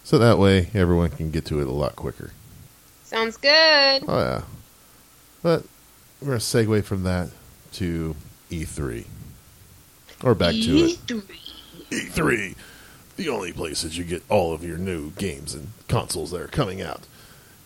So 0.04 0.18
that 0.18 0.38
way 0.38 0.68
everyone 0.74 1.10
can 1.10 1.30
get 1.30 1.44
to 1.46 1.60
it 1.60 1.66
a 1.66 1.72
lot 1.72 1.96
quicker. 1.96 2.30
Sounds 3.04 3.36
good. 3.36 4.04
Oh 4.08 4.18
yeah. 4.18 4.42
But 5.42 5.64
we're 6.20 6.28
gonna 6.28 6.38
segue 6.38 6.84
from 6.84 7.04
that 7.04 7.30
to 7.72 8.16
E3. 8.50 9.06
Or 10.24 10.34
back 10.34 10.52
to 10.52 10.58
it. 10.58 10.98
E3. 11.06 11.22
E3. 11.90 12.54
the 13.16 13.28
only 13.28 13.52
place 13.52 13.82
that 13.82 13.96
you 13.96 14.04
get 14.04 14.22
all 14.28 14.52
of 14.52 14.64
your 14.64 14.78
new 14.78 15.10
games 15.10 15.54
and 15.54 15.68
consoles 15.88 16.30
that 16.30 16.40
are 16.40 16.48
coming 16.48 16.80
out 16.80 17.02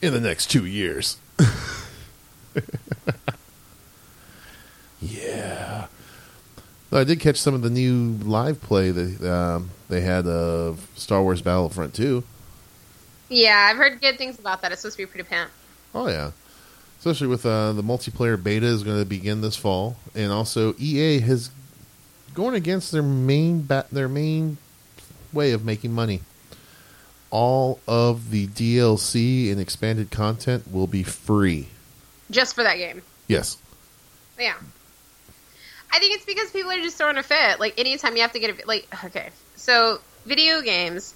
in 0.02 0.12
the 0.12 0.20
next 0.20 0.50
two 0.50 0.66
years. 0.66 1.16
yeah. 5.00 5.86
I 6.92 7.04
did 7.04 7.20
catch 7.20 7.36
some 7.36 7.54
of 7.54 7.62
the 7.62 7.70
new 7.70 8.16
live 8.24 8.62
play 8.62 8.90
that 8.90 9.30
um, 9.30 9.70
they 9.88 10.00
had 10.00 10.26
of 10.26 10.88
Star 10.94 11.22
Wars 11.22 11.42
Battlefront 11.42 11.94
2. 11.94 12.24
Yeah, 13.28 13.68
I've 13.70 13.76
heard 13.76 14.00
good 14.00 14.18
things 14.18 14.38
about 14.38 14.62
that. 14.62 14.72
It's 14.72 14.80
supposed 14.82 14.96
to 14.96 15.02
be 15.02 15.06
pretty 15.06 15.28
pimp. 15.28 15.50
Oh 15.94 16.08
yeah, 16.08 16.30
especially 16.98 17.26
with 17.26 17.44
uh, 17.44 17.72
the 17.72 17.82
multiplayer 17.82 18.42
beta 18.42 18.66
is 18.66 18.82
going 18.82 18.98
to 18.98 19.04
begin 19.04 19.40
this 19.40 19.56
fall, 19.56 19.96
and 20.14 20.30
also 20.30 20.74
EA 20.78 21.18
has 21.20 21.50
going 22.34 22.54
against 22.54 22.92
their 22.92 23.02
main 23.02 23.66
ba- 23.66 23.86
their 23.90 24.08
main 24.08 24.58
way 25.32 25.52
of 25.52 25.64
making 25.64 25.92
money. 25.92 26.20
All 27.36 27.80
of 27.86 28.30
the 28.30 28.46
DLC 28.46 29.52
and 29.52 29.60
expanded 29.60 30.10
content 30.10 30.72
will 30.72 30.86
be 30.86 31.02
free. 31.02 31.68
Just 32.30 32.54
for 32.54 32.62
that 32.62 32.76
game. 32.76 33.02
Yes. 33.28 33.58
Yeah. 34.38 34.54
I 35.92 35.98
think 35.98 36.14
it's 36.16 36.24
because 36.24 36.50
people 36.50 36.70
are 36.70 36.80
just 36.80 36.96
throwing 36.96 37.18
a 37.18 37.22
fit. 37.22 37.60
Like 37.60 37.78
anytime 37.78 38.16
you 38.16 38.22
have 38.22 38.32
to 38.32 38.38
get 38.38 38.58
a 38.58 38.66
like 38.66 38.88
okay. 39.04 39.28
So 39.56 40.00
video 40.24 40.62
games 40.62 41.14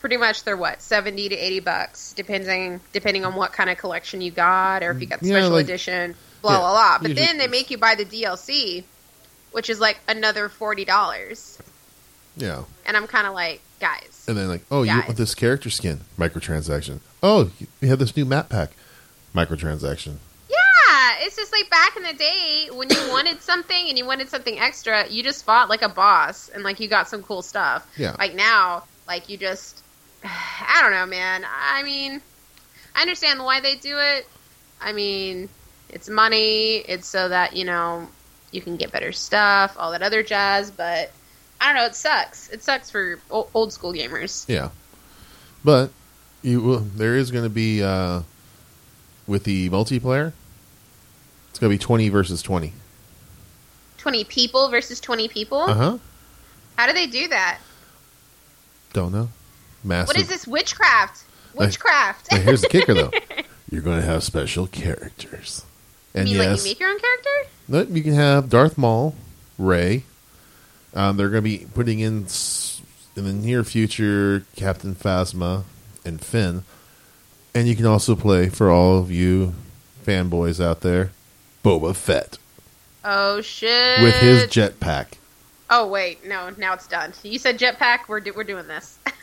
pretty 0.00 0.18
much 0.18 0.44
they're 0.44 0.54
what, 0.54 0.82
seventy 0.82 1.30
to 1.30 1.34
eighty 1.34 1.60
bucks, 1.60 2.12
depending 2.12 2.80
depending 2.92 3.24
on 3.24 3.34
what 3.34 3.54
kind 3.54 3.70
of 3.70 3.78
collection 3.78 4.20
you 4.20 4.30
got 4.30 4.82
or 4.82 4.90
if 4.90 5.00
you 5.00 5.06
got 5.06 5.20
the 5.20 5.26
mm-hmm. 5.26 5.34
Yeah, 5.34 5.40
special 5.40 5.54
like- 5.54 5.64
edition, 5.64 6.14
blah 6.42 6.52
yeah, 6.52 6.58
blah 6.58 6.72
blah. 6.72 6.98
But 7.08 7.16
then 7.16 7.38
they 7.38 7.48
make 7.48 7.70
you 7.70 7.78
buy 7.78 7.94
the 7.94 8.04
DLC, 8.04 8.84
which 9.52 9.70
is 9.70 9.80
like 9.80 9.98
another 10.06 10.50
forty 10.50 10.84
dollars. 10.84 11.58
Yeah. 12.36 12.64
And 12.84 12.98
I'm 12.98 13.08
kinda 13.08 13.32
like, 13.32 13.62
guys. 13.78 14.24
And 14.28 14.36
then 14.36 14.48
like, 14.48 14.62
oh, 14.70 14.82
you 14.82 14.92
want 14.92 15.16
this 15.16 15.34
character 15.34 15.70
skin? 15.70 16.00
Microtransaction. 16.18 17.00
Oh, 17.22 17.50
you 17.80 17.88
have 17.88 17.98
this 17.98 18.16
new 18.16 18.24
map 18.24 18.48
pack. 18.48 18.72
Microtransaction. 19.34 20.16
Yeah, 20.48 21.16
it's 21.20 21.36
just 21.36 21.52
like 21.52 21.70
back 21.70 21.96
in 21.96 22.02
the 22.02 22.12
day 22.12 22.68
when 22.72 22.90
you 22.90 22.96
wanted 23.10 23.40
something 23.40 23.88
and 23.88 23.96
you 23.96 24.04
wanted 24.04 24.28
something 24.28 24.58
extra, 24.58 25.08
you 25.08 25.22
just 25.22 25.44
fought 25.44 25.68
like 25.68 25.82
a 25.82 25.88
boss 25.88 26.48
and 26.48 26.62
like 26.62 26.80
you 26.80 26.88
got 26.88 27.08
some 27.08 27.22
cool 27.22 27.42
stuff. 27.42 27.90
Yeah. 27.96 28.16
Like 28.18 28.34
now, 28.34 28.84
like 29.06 29.28
you 29.28 29.36
just, 29.36 29.82
I 30.24 30.80
don't 30.82 30.92
know, 30.92 31.06
man. 31.06 31.44
I 31.46 31.82
mean, 31.82 32.20
I 32.94 33.02
understand 33.02 33.42
why 33.42 33.60
they 33.60 33.76
do 33.76 33.96
it. 33.98 34.26
I 34.80 34.92
mean, 34.92 35.48
it's 35.88 36.08
money. 36.08 36.76
It's 36.78 37.06
so 37.06 37.28
that 37.28 37.56
you 37.56 37.64
know 37.64 38.08
you 38.50 38.60
can 38.60 38.76
get 38.76 38.92
better 38.92 39.12
stuff, 39.12 39.76
all 39.78 39.92
that 39.92 40.02
other 40.02 40.22
jazz. 40.22 40.70
But 40.70 41.10
I 41.60 41.66
don't 41.72 41.76
know. 41.76 41.86
It 41.86 41.94
sucks. 41.94 42.48
It 42.50 42.62
sucks 42.62 42.90
for 42.90 43.18
o- 43.30 43.48
old 43.54 43.72
school 43.72 43.92
gamers. 43.92 44.48
Yeah, 44.48 44.70
but 45.64 45.90
you 46.42 46.60
will. 46.60 46.78
There 46.80 47.16
is 47.16 47.30
going 47.30 47.44
to 47.44 47.50
be 47.50 47.82
uh, 47.82 48.22
with 49.26 49.44
the 49.44 49.68
multiplayer. 49.70 50.32
It's 51.50 51.58
going 51.58 51.70
to 51.70 51.74
be 51.74 51.78
twenty 51.82 52.08
versus 52.08 52.42
twenty. 52.42 52.72
Twenty 53.96 54.22
people 54.24 54.68
versus 54.68 55.00
twenty 55.00 55.26
people. 55.28 55.58
Uh 55.62 55.74
huh. 55.74 55.98
How 56.76 56.86
do 56.86 56.92
they 56.92 57.06
do 57.06 57.26
that? 57.28 57.58
Don't 58.92 59.12
know. 59.12 59.28
Massive. 59.82 60.08
What 60.08 60.16
is 60.18 60.28
this 60.28 60.46
witchcraft? 60.46 61.24
Witchcraft. 61.54 62.30
Now, 62.30 62.38
here's 62.38 62.60
the 62.62 62.68
kicker, 62.68 62.94
though. 62.94 63.10
You're 63.70 63.82
going 63.82 64.00
to 64.00 64.06
have 64.06 64.22
special 64.22 64.66
characters, 64.68 65.64
You 66.14 66.20
and 66.20 66.24
mean 66.28 66.36
yes, 66.36 66.46
like 66.48 66.58
you 66.58 66.70
make 66.70 66.80
your 66.80 66.90
own 66.90 66.98
character? 67.00 67.30
no, 67.68 67.82
you 67.82 68.02
can 68.02 68.14
have 68.14 68.48
Darth 68.48 68.78
Maul, 68.78 69.14
Rey. 69.58 70.04
Um, 70.94 71.16
they're 71.16 71.28
going 71.28 71.44
to 71.44 71.58
be 71.58 71.66
putting 71.74 72.00
in 72.00 72.26
in 73.16 73.24
the 73.24 73.32
near 73.32 73.64
future 73.64 74.44
Captain 74.56 74.94
Phasma 74.94 75.64
and 76.04 76.20
Finn, 76.20 76.64
and 77.54 77.66
you 77.68 77.74
can 77.76 77.86
also 77.86 78.14
play 78.16 78.48
for 78.48 78.70
all 78.70 78.98
of 78.98 79.10
you 79.10 79.54
fanboys 80.06 80.64
out 80.64 80.80
there, 80.80 81.10
Boba 81.64 81.94
Fett 81.94 82.38
Oh 83.04 83.40
shit! 83.40 84.00
with 84.02 84.14
his 84.16 84.44
jetpack. 84.44 85.08
Oh 85.70 85.86
wait, 85.86 86.24
no, 86.26 86.50
now 86.56 86.72
it's 86.74 86.86
done. 86.86 87.12
You 87.22 87.38
said 87.38 87.58
jetpack. 87.58 88.08
We're 88.08 88.20
do- 88.20 88.32
we're 88.34 88.44
doing 88.44 88.66
this. 88.68 88.98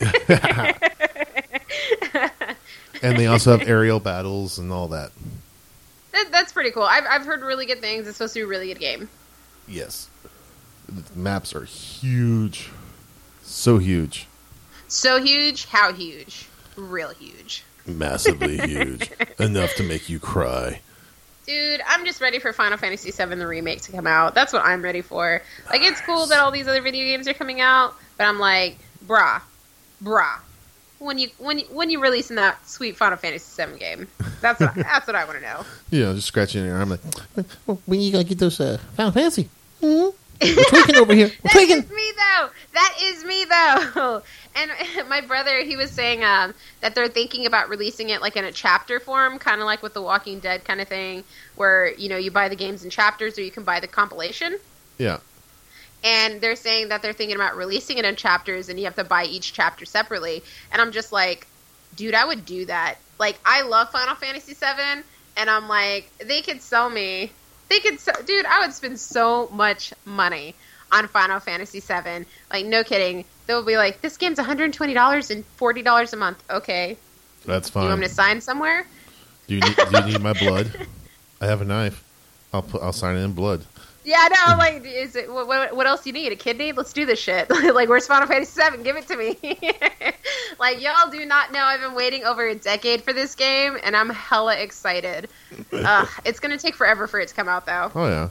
and 3.02 3.16
they 3.18 3.26
also 3.26 3.56
have 3.56 3.68
aerial 3.68 4.00
battles 4.00 4.58
and 4.58 4.72
all 4.72 4.88
that. 4.88 5.10
that, 6.12 6.26
that's 6.30 6.52
pretty 6.52 6.70
cool. 6.70 6.82
I've 6.84 7.04
I've 7.08 7.24
heard 7.26 7.42
really 7.42 7.66
good 7.66 7.80
things. 7.80 8.06
It's 8.06 8.16
supposed 8.18 8.34
to 8.34 8.40
be 8.40 8.44
a 8.44 8.46
really 8.46 8.68
good 8.68 8.78
game. 8.80 9.08
Yes, 9.68 10.08
the 10.88 11.18
maps 11.18 11.54
are 11.54 11.64
huge, 11.64 12.70
so 13.42 13.78
huge, 13.78 14.26
So 14.88 15.20
huge. 15.22 15.66
How 15.66 15.92
huge? 15.92 16.46
Real 16.76 17.10
huge. 17.10 17.64
massively 17.86 18.56
huge, 18.68 19.10
enough 19.38 19.74
to 19.76 19.82
make 19.82 20.08
you 20.08 20.18
cry. 20.18 20.80
Dude, 21.46 21.80
I'm 21.86 22.04
just 22.04 22.20
ready 22.20 22.38
for 22.40 22.52
Final 22.52 22.76
Fantasy 22.76 23.10
VII 23.12 23.36
the 23.36 23.46
remake 23.46 23.80
to 23.82 23.92
come 23.92 24.06
out. 24.06 24.34
That's 24.34 24.52
what 24.52 24.64
I'm 24.64 24.82
ready 24.82 25.00
for. 25.00 25.40
Like, 25.70 25.80
it's 25.82 26.00
cool 26.00 26.26
that 26.26 26.40
all 26.40 26.50
these 26.50 26.66
other 26.66 26.82
video 26.82 27.04
games 27.04 27.28
are 27.28 27.34
coming 27.34 27.60
out, 27.60 27.94
but 28.18 28.24
I'm 28.24 28.38
like, 28.40 28.78
brah, 29.06 29.40
brah. 30.02 30.38
When 30.98 31.18
you 31.18 31.28
when 31.38 31.58
you, 31.60 31.66
when 31.66 31.90
you 31.90 32.00
releasing 32.00 32.36
that 32.36 32.66
sweet 32.68 32.96
Final 32.96 33.16
Fantasy 33.18 33.62
VII 33.64 33.78
game, 33.78 34.08
that's 34.40 34.58
what 34.60 34.70
I, 34.70 34.82
that's 34.82 35.06
what 35.06 35.14
I 35.14 35.24
want 35.26 35.38
to 35.38 35.42
know. 35.44 35.64
Yeah, 35.90 36.12
just 36.14 36.26
scratching 36.28 36.64
your 36.64 36.78
arm 36.78 36.88
like, 36.90 37.00
"Well, 37.66 37.80
when 37.86 38.00
you 38.00 38.10
gonna 38.10 38.24
get 38.24 38.38
those 38.38 38.58
uh, 38.58 38.78
Final 38.96 39.12
Fantasy? 39.12 39.48
hmm 39.80 40.08
We're 40.40 40.64
tweaking 40.64 40.96
over 40.96 41.14
here. 41.14 41.28
We're 41.28 41.34
That 41.44 41.52
tweaking. 41.52 41.78
is 41.78 41.90
me 41.90 42.12
though. 42.16 42.48
That 42.74 42.94
is 43.02 43.24
me 43.24 43.44
though. 43.44 44.22
And 44.58 44.70
my 45.10 45.20
brother, 45.20 45.58
he 45.64 45.76
was 45.76 45.90
saying 45.90 46.24
um, 46.24 46.54
that 46.80 46.94
they're 46.94 47.08
thinking 47.08 47.44
about 47.44 47.68
releasing 47.68 48.08
it 48.08 48.22
like 48.22 48.36
in 48.36 48.44
a 48.46 48.50
chapter 48.52 48.98
form, 48.98 49.38
kind 49.38 49.60
of 49.60 49.66
like 49.66 49.82
with 49.82 49.92
The 49.92 50.00
Walking 50.00 50.40
Dead 50.40 50.64
kind 50.64 50.80
of 50.80 50.88
thing, 50.88 51.24
where 51.56 51.92
you 51.92 52.08
know 52.08 52.16
you 52.16 52.30
buy 52.30 52.48
the 52.48 52.56
games 52.56 52.82
in 52.82 52.88
chapters 52.88 53.38
or 53.38 53.42
you 53.42 53.50
can 53.50 53.64
buy 53.64 53.80
the 53.80 53.86
compilation. 53.86 54.56
Yeah, 54.96 55.18
And 56.02 56.40
they're 56.40 56.56
saying 56.56 56.88
that 56.88 57.02
they're 57.02 57.12
thinking 57.12 57.36
about 57.36 57.54
releasing 57.54 57.98
it 57.98 58.06
in 58.06 58.16
chapters, 58.16 58.70
and 58.70 58.78
you 58.78 58.86
have 58.86 58.96
to 58.96 59.04
buy 59.04 59.24
each 59.24 59.52
chapter 59.52 59.84
separately. 59.84 60.42
And 60.72 60.80
I'm 60.80 60.90
just 60.90 61.12
like, 61.12 61.46
dude, 61.96 62.14
I 62.14 62.24
would 62.24 62.46
do 62.46 62.64
that. 62.64 62.94
Like, 63.18 63.38
I 63.44 63.60
love 63.60 63.90
Final 63.90 64.14
Fantasy 64.14 64.54
VII, 64.54 65.02
and 65.36 65.50
I'm 65.50 65.68
like, 65.68 66.10
they 66.16 66.40
could 66.40 66.62
sell 66.62 66.88
me. 66.88 67.30
They 67.68 67.80
could, 67.80 67.98
sell, 68.00 68.14
dude. 68.24 68.46
I 68.46 68.60
would 68.60 68.72
spend 68.72 68.98
so 69.00 69.48
much 69.52 69.92
money 70.04 70.54
on 70.92 71.08
Final 71.08 71.40
Fantasy 71.40 71.80
VII. 71.80 72.26
Like, 72.52 72.66
no 72.66 72.84
kidding. 72.84 73.24
They'll 73.46 73.64
be 73.64 73.76
like, 73.76 74.00
this 74.00 74.16
game's 74.16 74.38
120 74.38 74.94
dollars 74.94 75.30
and 75.30 75.44
40 75.56 75.82
dollars 75.82 76.12
a 76.12 76.16
month. 76.16 76.42
Okay, 76.50 76.96
that's 77.44 77.68
fine. 77.68 77.84
you 77.84 77.88
fine. 77.88 77.90
want 77.90 78.00
me 78.00 78.06
to 78.08 78.12
sign 78.14 78.40
somewhere? 78.40 78.86
Do 79.46 79.54
you 79.54 79.60
need, 79.60 79.76
do 79.76 79.98
you 79.98 80.04
need 80.04 80.20
my 80.20 80.32
blood? 80.32 80.86
I 81.40 81.46
have 81.46 81.60
a 81.60 81.64
knife. 81.64 82.02
I'll 82.52 82.62
put. 82.62 82.82
I'll 82.82 82.92
sign 82.92 83.16
it 83.16 83.20
in 83.20 83.32
blood. 83.32 83.64
Yeah, 84.06 84.28
no, 84.46 84.56
like, 84.58 84.86
is 84.86 85.16
it 85.16 85.30
what, 85.30 85.74
what, 85.76 85.86
else 85.86 86.04
do 86.04 86.10
you 86.10 86.14
need? 86.14 86.30
A 86.30 86.36
kidney? 86.36 86.70
Let's 86.70 86.92
do 86.92 87.04
this 87.04 87.18
shit. 87.18 87.50
like, 87.74 87.88
where's 87.88 88.06
Final 88.06 88.28
Fantasy 88.28 88.62
VII? 88.62 88.82
Give 88.84 88.96
it 88.96 89.08
to 89.08 89.16
me. 89.16 89.36
like, 90.60 90.80
y'all 90.80 91.10
do 91.10 91.26
not 91.26 91.52
know 91.52 91.58
I've 91.58 91.80
been 91.80 91.94
waiting 91.94 92.24
over 92.24 92.46
a 92.46 92.54
decade 92.54 93.02
for 93.02 93.12
this 93.12 93.34
game, 93.34 93.76
and 93.82 93.96
I'm 93.96 94.08
hella 94.08 94.56
excited. 94.56 95.28
It's 96.24 96.40
gonna 96.40 96.56
take 96.56 96.76
forever 96.76 97.08
for 97.08 97.18
it 97.18 97.28
to 97.28 97.34
come 97.34 97.48
out, 97.48 97.66
though. 97.66 97.90
Oh 97.94 98.06
yeah. 98.06 98.28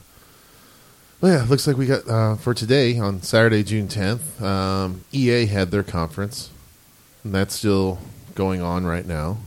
Well, 1.20 1.32
yeah. 1.32 1.46
Looks 1.48 1.66
like 1.66 1.76
we 1.76 1.86
got 1.86 2.08
uh, 2.08 2.36
for 2.36 2.54
today 2.54 2.98
on 2.98 3.20
Saturday, 3.20 3.62
June 3.62 3.86
tenth. 3.86 4.42
Um, 4.42 5.04
EA 5.12 5.44
had 5.44 5.70
their 5.70 5.82
conference, 5.82 6.50
and 7.22 7.34
that's 7.34 7.54
still 7.54 7.98
going 8.34 8.62
on 8.62 8.86
right 8.86 9.06
now. 9.06 9.38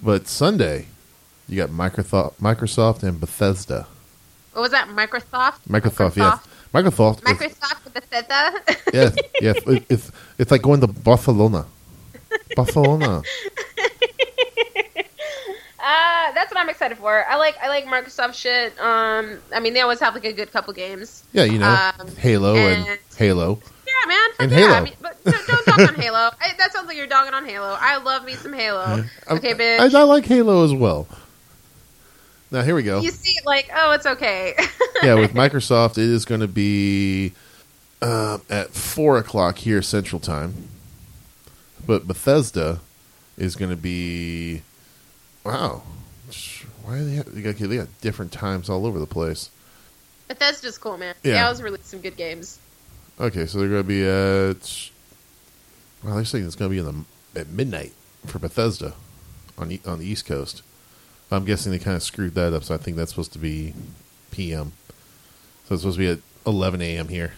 But 0.00 0.28
Sunday, 0.28 0.86
you 1.48 1.56
got 1.56 1.70
Microsoft, 1.70 2.34
Microsoft, 2.34 3.02
and 3.02 3.18
Bethesda. 3.18 3.88
What 4.58 4.62
was 4.62 4.70
that? 4.72 4.88
Microsoft? 4.88 5.60
Microsoft, 5.68 6.16
yes. 6.16 6.40
Microsoft. 6.74 7.20
Microsoft 7.20 7.84
with 7.84 7.94
Bethesda? 7.94 8.52
yes, 8.92 9.16
yes. 9.40 9.56
It, 9.68 9.84
it's 9.88 10.10
it's 10.36 10.50
like 10.50 10.62
going 10.62 10.80
to 10.80 10.88
Barcelona. 10.88 11.64
Barcelona. 12.56 13.22
Uh, 15.80 16.32
that's 16.34 16.50
what 16.52 16.60
I'm 16.60 16.68
excited 16.68 16.98
for. 16.98 17.24
I 17.24 17.36
like 17.36 17.56
I 17.62 17.68
like 17.68 17.86
Microsoft 17.86 18.34
shit. 18.34 18.78
Um, 18.78 19.38
I 19.54 19.60
mean 19.60 19.72
they 19.74 19.80
always 19.80 20.00
have 20.00 20.12
like 20.12 20.24
a 20.24 20.32
good 20.32 20.52
couple 20.52 20.72
games. 20.74 21.22
Yeah, 21.32 21.44
you 21.44 21.58
know, 21.58 21.68
Um, 22.00 22.08
Halo 22.16 22.56
and, 22.56 22.86
and- 22.88 22.98
Halo. 23.16 23.58
Yeah, 23.86 24.08
man. 24.08 24.28
And 24.40 24.50
yeah. 24.50 24.56
Halo. 24.58 24.72
I 24.74 24.80
mean, 24.82 24.92
but 25.00 25.24
don't, 25.24 25.46
don't 25.46 25.66
dog 25.66 25.80
on 25.88 25.94
Halo. 26.02 26.18
I, 26.40 26.52
that 26.58 26.72
sounds 26.74 26.88
like 26.88 26.96
you're 26.96 27.06
dogging 27.06 27.32
on 27.32 27.46
Halo. 27.46 27.74
I 27.80 27.96
love 27.98 28.24
me 28.24 28.34
some 28.34 28.52
Halo. 28.52 29.04
Okay, 29.30 29.54
bitch. 29.54 29.94
I, 29.94 30.00
I 30.00 30.02
like 30.02 30.26
Halo 30.26 30.64
as 30.64 30.74
well. 30.74 31.06
Now 32.50 32.62
here 32.62 32.74
we 32.74 32.82
go. 32.82 33.00
you 33.00 33.10
see 33.10 33.36
like, 33.44 33.68
oh, 33.74 33.92
it's 33.92 34.06
okay. 34.06 34.54
yeah, 35.02 35.14
with 35.14 35.34
Microsoft, 35.34 35.92
it 35.92 36.04
is 36.04 36.24
going 36.24 36.40
to 36.40 36.48
be 36.48 37.32
um, 38.00 38.42
at 38.48 38.70
four 38.70 39.18
o'clock 39.18 39.58
here 39.58 39.82
Central 39.82 40.20
Time, 40.20 40.68
but 41.86 42.06
Bethesda 42.06 42.80
is 43.36 43.54
going 43.54 43.70
to 43.70 43.76
be 43.76 44.62
wow. 45.44 45.82
Why 46.82 47.02
they, 47.02 47.14
have, 47.16 47.34
they, 47.34 47.42
got, 47.42 47.56
they 47.56 47.76
got 47.76 47.88
different 48.00 48.32
times 48.32 48.70
all 48.70 48.86
over 48.86 48.98
the 48.98 49.06
place? 49.06 49.50
Bethesda's 50.26 50.78
cool, 50.78 50.96
man. 50.96 51.14
Yeah. 51.22 51.34
They 51.34 51.40
always 51.40 51.62
release 51.62 51.86
some 51.86 52.00
good 52.00 52.16
games. 52.16 52.58
Okay, 53.20 53.44
so 53.46 53.58
they're 53.58 53.68
going 53.68 53.82
to 53.82 53.88
be 53.88 54.06
at 54.06 54.90
Well, 56.02 56.16
they're 56.16 56.24
saying 56.24 56.46
it's 56.46 56.54
going 56.54 56.70
to 56.70 56.74
be 56.74 56.78
in 56.78 57.04
the 57.34 57.40
at 57.40 57.48
midnight 57.48 57.92
for 58.26 58.38
Bethesda 58.38 58.94
on 59.58 59.78
on 59.86 59.98
the 59.98 60.06
East 60.06 60.24
Coast. 60.24 60.62
I'm 61.30 61.44
guessing 61.44 61.72
they 61.72 61.78
kind 61.78 61.96
of 61.96 62.02
screwed 62.02 62.34
that 62.34 62.52
up, 62.54 62.64
so 62.64 62.74
I 62.74 62.78
think 62.78 62.96
that's 62.96 63.10
supposed 63.10 63.32
to 63.34 63.38
be 63.38 63.74
PM. 64.30 64.72
So 65.66 65.74
it's 65.74 65.82
supposed 65.82 65.98
to 65.98 66.00
be 66.00 66.08
at 66.08 66.18
11 66.46 66.80
a.m. 66.80 67.08
here. 67.08 67.32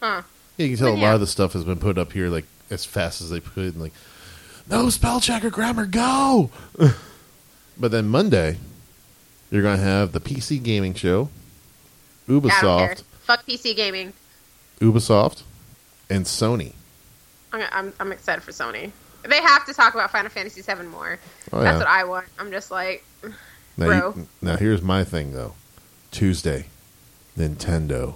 Huh. 0.00 0.22
Yeah, 0.56 0.66
you 0.66 0.76
can 0.76 0.84
tell 0.84 0.92
But 0.92 0.98
a 0.98 1.00
yeah. 1.00 1.06
lot 1.08 1.14
of 1.16 1.20
the 1.20 1.26
stuff 1.26 1.52
has 1.54 1.64
been 1.64 1.78
put 1.78 1.98
up 1.98 2.12
here 2.12 2.28
like 2.28 2.44
as 2.70 2.84
fast 2.84 3.20
as 3.20 3.30
they 3.30 3.40
could. 3.40 3.74
And 3.74 3.82
like, 3.82 3.92
no 4.70 4.88
spell 4.90 5.20
checker 5.20 5.50
grammar, 5.50 5.86
go! 5.86 6.50
but 7.78 7.90
then 7.90 8.06
Monday, 8.08 8.58
you're 9.50 9.62
going 9.62 9.78
to 9.78 9.82
have 9.82 10.12
the 10.12 10.20
PC 10.20 10.62
gaming 10.62 10.94
show, 10.94 11.28
I 12.28 12.32
don't 12.32 12.42
care. 12.42 12.50
Ubisoft, 12.50 13.02
Fuck 13.24 13.46
PC 13.46 13.74
gaming. 13.74 14.12
Ubisoft, 14.80 15.42
and 16.08 16.24
Sony. 16.24 16.72
I'm, 17.52 17.62
I'm, 17.72 17.92
I'm 18.00 18.12
excited 18.12 18.42
for 18.42 18.52
Sony. 18.52 18.92
They 19.28 19.40
have 19.42 19.66
to 19.66 19.74
talk 19.74 19.94
about 19.94 20.10
Final 20.10 20.30
Fantasy 20.30 20.62
VII 20.62 20.84
more. 20.84 21.18
Oh, 21.52 21.60
That's 21.60 21.78
what 21.78 21.88
I 21.88 22.04
want. 22.04 22.26
I'm 22.38 22.50
just 22.50 22.70
like, 22.70 23.04
Now, 23.76 23.86
Bro. 23.86 24.14
you, 24.16 24.28
now 24.42 24.56
here's 24.56 24.82
my 24.82 25.04
thing 25.04 25.32
though. 25.32 25.54
Tuesday, 26.10 26.66
Nintendo. 27.36 28.14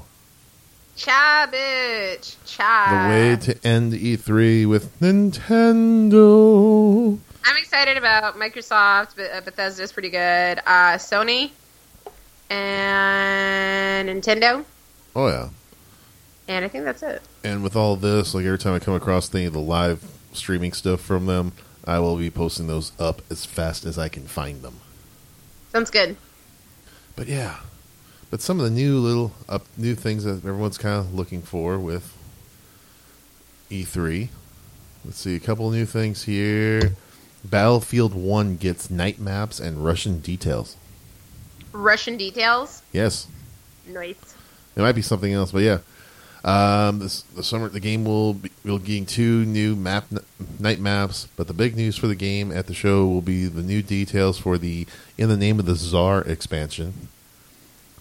cha 0.96 1.48
bitch, 1.52 2.36
cha. 2.46 2.86
The 2.90 3.08
way 3.10 3.36
to 3.36 3.66
end 3.66 3.92
E3 3.94 4.66
with 4.68 4.98
Nintendo. 5.00 7.18
I'm 7.44 7.56
excited 7.56 7.96
about 7.96 8.36
Microsoft. 8.36 9.16
But 9.16 9.32
uh, 9.32 9.40
Bethesda's 9.40 9.92
pretty 9.92 10.10
good. 10.10 10.58
Uh, 10.66 10.96
Sony 10.98 11.50
and 12.50 14.08
Nintendo, 14.08 14.64
Oh 15.16 15.28
yeah. 15.28 15.48
and 16.48 16.64
I 16.64 16.68
think 16.68 16.84
that's 16.84 17.02
it. 17.02 17.22
And 17.44 17.62
with 17.62 17.76
all 17.76 17.96
this, 17.96 18.34
like 18.34 18.44
every 18.44 18.58
time 18.58 18.74
I 18.74 18.78
come 18.78 18.94
across 18.94 19.34
any 19.34 19.44
of 19.44 19.52
the 19.52 19.60
live 19.60 20.02
streaming 20.32 20.72
stuff 20.72 21.00
from 21.00 21.26
them, 21.26 21.52
I 21.84 21.98
will 22.00 22.16
be 22.16 22.30
posting 22.30 22.66
those 22.66 22.92
up 22.98 23.22
as 23.30 23.44
fast 23.44 23.84
as 23.84 23.98
I 23.98 24.08
can 24.08 24.26
find 24.26 24.62
them. 24.62 24.80
Sounds 25.72 25.90
good. 25.90 26.16
But 27.16 27.26
yeah, 27.28 27.60
but 28.30 28.40
some 28.40 28.58
of 28.60 28.64
the 28.64 28.70
new 28.70 28.98
little 28.98 29.32
up 29.48 29.64
new 29.76 29.94
things 29.94 30.24
that 30.24 30.36
everyone's 30.44 30.78
kind 30.78 30.98
of 30.98 31.14
looking 31.14 31.42
for 31.42 31.78
with 31.78 32.14
E3. 33.70 34.28
Let's 35.04 35.18
see 35.18 35.34
a 35.36 35.40
couple 35.40 35.70
new 35.70 35.86
things 35.86 36.24
here. 36.24 36.94
Battlefield 37.44 38.14
One 38.14 38.56
gets 38.56 38.90
night 38.90 39.18
maps 39.18 39.60
and 39.60 39.84
Russian 39.84 40.20
details. 40.20 40.76
Russian 41.72 42.16
details. 42.16 42.82
Yes, 42.92 43.26
Nice. 43.86 44.16
it 44.76 44.80
might 44.80 44.94
be 44.94 45.02
something 45.02 45.32
else, 45.32 45.52
but 45.52 45.62
yeah. 45.62 45.78
Um, 46.48 47.00
this 47.00 47.20
the 47.36 47.42
summer 47.42 47.68
the 47.68 47.78
game 47.78 48.06
will 48.06 48.32
be 48.32 48.50
will 48.64 48.78
getting 48.78 49.04
two 49.04 49.44
new 49.44 49.76
map 49.76 50.06
night 50.58 50.80
maps, 50.80 51.28
but 51.36 51.46
the 51.46 51.52
big 51.52 51.76
news 51.76 51.98
for 51.98 52.06
the 52.06 52.14
game 52.14 52.50
at 52.50 52.68
the 52.68 52.72
show 52.72 53.06
will 53.06 53.20
be 53.20 53.44
the 53.44 53.60
new 53.60 53.82
details 53.82 54.38
for 54.38 54.56
the 54.56 54.86
in 55.18 55.28
the 55.28 55.36
name 55.36 55.58
of 55.58 55.66
the 55.66 55.74
Czar 55.74 56.22
expansion. 56.22 57.08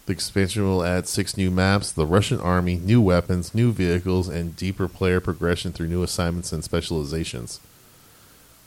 The 0.06 0.14
expansion 0.14 0.64
will 0.64 0.82
add 0.82 1.10
six 1.10 1.36
new 1.36 1.52
maps, 1.52 1.92
the 1.92 2.06
Russian 2.06 2.40
army, 2.40 2.76
new 2.78 3.02
weapons, 3.02 3.54
new 3.54 3.74
vehicles, 3.74 4.30
and 4.30 4.56
deeper 4.56 4.88
player 4.88 5.20
progression 5.20 5.74
through 5.74 5.88
new 5.88 6.02
assignments 6.02 6.54
and 6.54 6.64
specializations. 6.64 7.60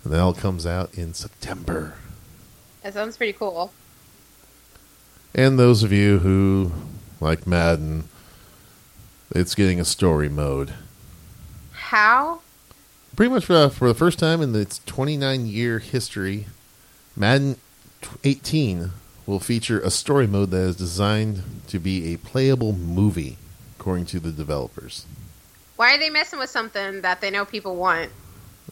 And 0.04 0.12
that 0.12 0.20
all 0.20 0.34
comes 0.34 0.66
out 0.66 0.92
in 0.92 1.14
September. 1.14 1.94
That 2.82 2.92
sounds 2.92 3.16
pretty 3.16 3.32
cool. 3.32 3.72
And 5.34 5.58
those 5.58 5.82
of 5.82 5.90
you 5.90 6.18
who 6.18 6.72
like 7.18 7.46
Madden, 7.46 8.10
it's 9.30 9.54
getting 9.54 9.80
a 9.80 9.84
story 9.84 10.28
mode. 10.28 10.74
How? 11.72 12.40
Pretty 13.16 13.32
much 13.32 13.44
for, 13.44 13.68
for 13.70 13.88
the 13.88 13.94
first 13.94 14.18
time 14.18 14.40
in 14.40 14.54
its 14.54 14.80
29 14.86 15.46
year 15.46 15.78
history, 15.78 16.46
Madden 17.16 17.56
18 18.24 18.90
will 19.26 19.40
feature 19.40 19.80
a 19.80 19.90
story 19.90 20.26
mode 20.26 20.50
that 20.50 20.58
is 20.58 20.76
designed 20.76 21.42
to 21.68 21.78
be 21.78 22.12
a 22.12 22.18
playable 22.18 22.72
movie, 22.72 23.36
according 23.78 24.06
to 24.06 24.20
the 24.20 24.32
developers. 24.32 25.06
Why 25.76 25.94
are 25.94 25.98
they 25.98 26.10
messing 26.10 26.38
with 26.38 26.50
something 26.50 27.02
that 27.02 27.20
they 27.20 27.30
know 27.30 27.44
people 27.44 27.76
want? 27.76 28.10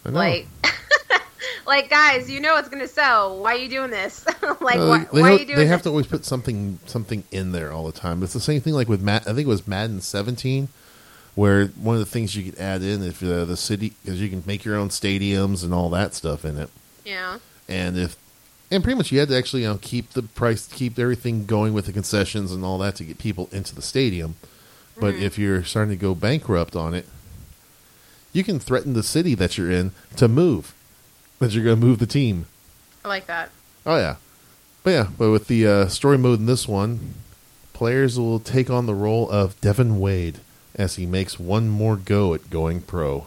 Like, 0.04 0.46
like 1.66 1.88
guys, 1.90 2.30
you 2.30 2.40
know 2.40 2.56
it's 2.56 2.68
gonna 2.68 2.88
sell. 2.88 3.38
Why 3.42 3.54
are 3.54 3.58
you 3.58 3.68
doing 3.68 3.90
this? 3.90 4.24
like, 4.60 4.78
Uh, 4.78 4.86
why, 4.86 5.06
why 5.10 5.20
are 5.20 5.32
you 5.32 5.38
doing 5.38 5.46
this 5.48 5.56
they 5.56 5.62
this? 5.64 5.70
have 5.70 5.82
to 5.82 5.88
always 5.90 6.06
put 6.06 6.24
something 6.24 6.78
something 6.86 7.24
in 7.30 7.52
there 7.52 7.72
all 7.72 7.84
the 7.86 7.92
time. 7.98 8.22
It's 8.22 8.32
the 8.32 8.40
same 8.40 8.60
thing 8.60 8.74
like 8.74 8.88
with 8.88 9.02
Matt. 9.02 9.22
I 9.22 9.32
think 9.34 9.40
it 9.46 9.48
was 9.48 9.66
Madden 9.66 10.00
17, 10.00 10.68
where 11.34 11.66
one 11.68 11.94
of 11.96 12.00
the 12.00 12.06
things 12.06 12.34
you 12.36 12.50
could 12.50 12.60
add 12.60 12.82
in 12.82 13.02
if 13.02 13.22
uh, 13.22 13.44
the 13.44 13.56
city 13.56 13.92
because 14.04 14.20
you 14.20 14.28
can 14.28 14.42
make 14.46 14.64
your 14.64 14.76
own 14.76 14.88
stadiums 14.88 15.62
and 15.62 15.72
all 15.74 15.88
that 15.90 16.14
stuff 16.14 16.44
in 16.44 16.56
it. 16.58 16.70
Yeah. 17.04 17.38
and 17.68 17.96
if 17.98 18.16
and 18.70 18.84
pretty 18.84 18.98
much 18.98 19.10
you 19.12 19.18
had 19.18 19.28
to 19.28 19.36
actually 19.36 19.62
you 19.62 19.68
know 19.68 19.78
keep 19.80 20.10
the 20.10 20.22
price 20.22 20.66
keep 20.66 20.98
everything 20.98 21.46
going 21.46 21.72
with 21.72 21.86
the 21.86 21.92
concessions 21.92 22.52
and 22.52 22.64
all 22.64 22.76
that 22.78 22.96
to 22.96 23.04
get 23.04 23.18
people 23.18 23.48
into 23.50 23.74
the 23.74 23.80
stadium 23.80 24.36
but 25.00 25.14
Mhm. 25.14 25.22
if 25.22 25.38
you're 25.38 25.64
starting 25.64 25.90
to 25.96 25.96
go 26.00 26.14
bankrupt 26.14 26.76
on 26.76 26.92
it 26.92 27.06
you 28.32 28.44
can 28.44 28.60
threaten 28.60 28.92
the 28.92 29.02
city 29.02 29.34
that 29.34 29.56
you're 29.56 29.70
in 29.70 29.92
to 30.16 30.28
move 30.28 30.74
that 31.38 31.52
you're 31.52 31.64
going 31.64 31.78
to 31.80 31.86
move 31.86 31.98
the 31.98 32.06
team 32.06 32.46
I 33.04 33.08
like 33.08 33.26
that. 33.26 33.50
oh 33.86 33.96
yeah 33.96 34.16
but 34.82 34.90
yeah 34.90 35.06
but 35.16 35.30
with 35.30 35.46
the 35.48 35.66
uh, 35.66 35.86
story 35.88 36.18
mode 36.18 36.38
in 36.40 36.46
this 36.46 36.66
one 36.68 37.14
players 37.72 38.18
will 38.18 38.40
take 38.40 38.70
on 38.70 38.86
the 38.86 38.94
role 38.94 39.28
of 39.30 39.60
devin 39.60 40.00
wade 40.00 40.38
as 40.74 40.96
he 40.96 41.06
makes 41.06 41.38
one 41.38 41.68
more 41.68 41.96
go 41.96 42.34
at 42.34 42.50
going 42.50 42.80
pro 42.80 43.26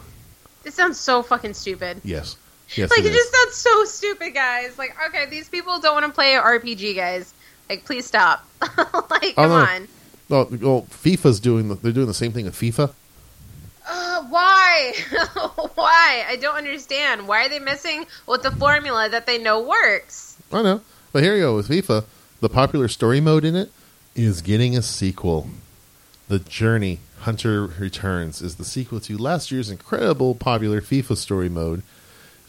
This 0.63 0.75
sounds 0.75 0.99
so 0.99 1.21
fucking 1.23 1.53
stupid. 1.53 2.01
yes 2.03 2.35
yes 2.75 2.89
like 2.89 2.99
it 2.99 3.05
it 3.07 3.13
just 3.13 3.33
sounds 3.33 3.55
so 3.55 3.83
stupid, 3.85 4.33
guys. 4.33 4.77
Like, 4.77 4.95
okay, 5.07 5.25
these 5.25 5.49
people 5.49 5.79
don't 5.81 5.93
want 5.93 6.05
to 6.05 6.11
play 6.13 6.33
RPG, 6.35 6.95
guys. 6.95 7.33
Like, 7.69 7.83
please 7.83 8.05
stop. 8.05 8.45
like, 8.61 8.77
Oh, 8.77 9.33
come 9.35 9.49
no. 9.49 9.55
on. 9.55 9.87
well, 10.29 10.47
well 10.61 10.81
fifa's 10.89 11.41
doing 11.41 11.67
the, 11.67 11.75
they're 11.75 11.91
doing 11.91 12.07
the 12.07 12.13
same 12.13 12.31
thing 12.31 12.45
with 12.45 12.55
fifa 12.55 12.93
Uh, 13.87 14.23
why? 14.29 14.93
why? 15.75 16.25
I 16.27 16.37
don't 16.39 16.55
understand. 16.55 17.27
Why 17.27 17.45
are 17.45 17.49
they 17.49 17.59
messing 17.59 18.05
with 18.27 18.43
the 18.43 18.51
formula 18.51 19.09
that 19.09 19.25
they 19.25 19.37
know 19.37 19.61
works? 19.61 20.37
I 20.51 20.61
know. 20.61 20.81
But 21.11 21.23
here 21.23 21.35
you 21.35 21.41
go 21.41 21.55
with 21.55 21.67
FIFA. 21.69 22.05
The 22.39 22.49
popular 22.49 22.87
story 22.87 23.21
mode 23.21 23.45
in 23.45 23.55
it 23.55 23.71
is 24.15 24.41
getting 24.41 24.77
a 24.77 24.81
sequel. 24.81 25.49
The 26.27 26.39
Journey 26.39 26.99
Hunter 27.19 27.65
Returns 27.67 28.41
is 28.41 28.55
the 28.55 28.65
sequel 28.65 28.99
to 29.01 29.17
last 29.17 29.51
year's 29.51 29.69
incredible 29.69 30.35
popular 30.35 30.81
FIFA 30.81 31.17
story 31.17 31.49
mode. 31.49 31.83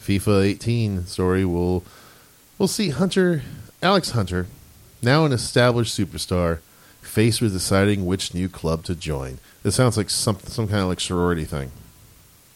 FIFA 0.01 0.45
18 0.45 1.05
story 1.05 1.45
will 1.45 1.83
will 2.57 2.67
see 2.67 2.89
Hunter 2.89 3.43
Alex 3.81 4.11
Hunter, 4.11 4.47
now 5.01 5.25
an 5.25 5.33
established 5.33 5.97
superstar, 5.97 6.59
faced 7.01 7.41
with 7.41 7.51
deciding 7.51 8.05
which 8.05 8.33
new 8.33 8.47
club 8.47 8.85
to 8.85 8.95
join. 8.95 9.39
This 9.63 9.75
sounds 9.75 9.97
like 9.97 10.09
some 10.09 10.37
some 10.45 10.67
kind 10.67 10.81
of 10.81 10.87
like 10.87 10.99
sorority 10.99 11.45
thing. 11.45 11.71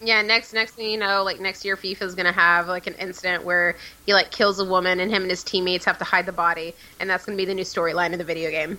Yeah, 0.02 0.22
next 0.22 0.54
next 0.54 0.74
thing 0.74 0.92
you 0.92 0.98
know, 0.98 1.24
like 1.24 1.40
next 1.40 1.66
year 1.66 1.76
FIFA's 1.76 2.14
gonna 2.14 2.32
have 2.32 2.68
like 2.68 2.86
an 2.86 2.94
incident 2.96 3.44
where 3.44 3.76
he 4.06 4.14
like 4.14 4.30
kills 4.30 4.60
a 4.60 4.66
woman 4.66 5.00
and 5.00 5.10
him 5.10 5.24
and 5.24 5.32
his 5.32 5.44
teammates 5.44 5.86
have 5.86 5.98
to 5.98 6.04
hide 6.04 6.26
the 6.26 6.32
body, 6.32 6.76
and 7.00 7.10
that's 7.10 7.26
gonna 7.26 7.38
be 7.38 7.46
the 7.46 7.56
new 7.56 7.64
storyline 7.64 8.12
of 8.12 8.20
the 8.20 8.24
video 8.24 8.52
game. 8.52 8.78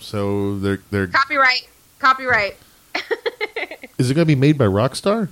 So 0.00 0.58
they're 0.58 0.80
they're 0.90 1.06
Copyright. 1.08 1.68
Copyright. 1.98 2.56
is 3.98 4.10
it 4.10 4.14
going 4.14 4.24
to 4.24 4.24
be 4.26 4.34
made 4.34 4.58
by 4.58 4.66
Rockstar? 4.66 5.28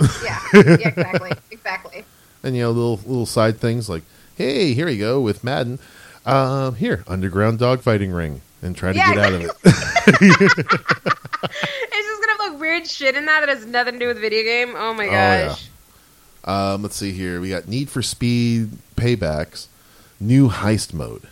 yeah. 0.00 0.38
Yeah, 0.54 0.88
exactly. 0.88 1.32
Exactly. 1.50 2.04
And 2.42 2.56
you 2.56 2.62
know, 2.62 2.70
little 2.70 2.96
little 3.06 3.26
side 3.26 3.58
things 3.58 3.88
like, 3.88 4.02
hey, 4.36 4.74
here 4.74 4.88
you 4.88 4.98
go 4.98 5.20
with 5.20 5.44
Madden. 5.44 5.78
Um, 6.24 6.76
here, 6.76 7.04
underground 7.06 7.58
dogfighting 7.58 8.14
ring, 8.14 8.42
and 8.62 8.76
try 8.76 8.92
to 8.92 8.98
Yeah. 8.98 9.14
get 9.14 9.18
out 9.18 9.32
of 9.32 9.42
it. 9.42 9.50
It's 11.44 12.06
just 12.08 12.20
gonna 12.22 12.32
have 12.32 12.52
like 12.52 12.60
weird 12.60 12.86
shit 12.86 13.16
in 13.16 13.26
that 13.26 13.40
that 13.40 13.48
has 13.48 13.66
nothing 13.66 13.94
to 13.94 13.98
do 13.98 14.06
with 14.06 14.16
the 14.16 14.20
video 14.20 14.42
game. 14.44 14.74
Oh 14.76 14.94
my 14.94 15.06
Oh, 15.06 15.10
yeah. 15.10 15.46
gosh. 15.48 15.68
um, 16.44 16.82
let's 16.82 16.96
see 16.96 17.12
here. 17.12 17.40
We 17.40 17.48
got 17.50 17.68
Need 17.68 17.88
for 17.90 18.00
Speed 18.02 18.70
paybacks, 18.96 19.66
new 20.20 20.48
heist 20.48 20.92
mode. 20.94 21.22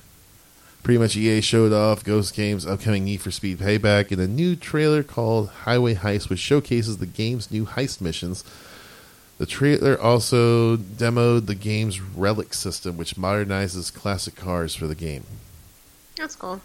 Pretty 0.82 0.98
much 0.98 1.16
EA 1.16 1.40
showed 1.42 1.72
off 1.72 2.02
Ghost 2.04 2.34
Games' 2.34 2.66
upcoming 2.66 3.04
Need 3.04 3.20
for 3.20 3.30
Speed 3.30 3.58
payback 3.58 4.10
in 4.10 4.18
a 4.18 4.26
new 4.26 4.56
trailer 4.56 5.02
called 5.02 5.50
Highway 5.64 5.94
Heist, 5.94 6.28
which 6.30 6.38
showcases 6.40 6.96
the 6.98 7.06
game's 7.06 7.50
new 7.50 7.66
heist 7.66 8.00
missions. 8.00 8.42
The 9.38 9.46
trailer 9.46 9.98
also 10.00 10.76
demoed 10.76 11.46
the 11.46 11.54
game's 11.54 12.00
relic 12.00 12.52
system, 12.54 12.96
which 12.96 13.16
modernizes 13.16 13.92
classic 13.94 14.34
cars 14.36 14.74
for 14.74 14.86
the 14.86 14.94
game. 14.94 15.24
That's 16.16 16.34
cool. 16.36 16.60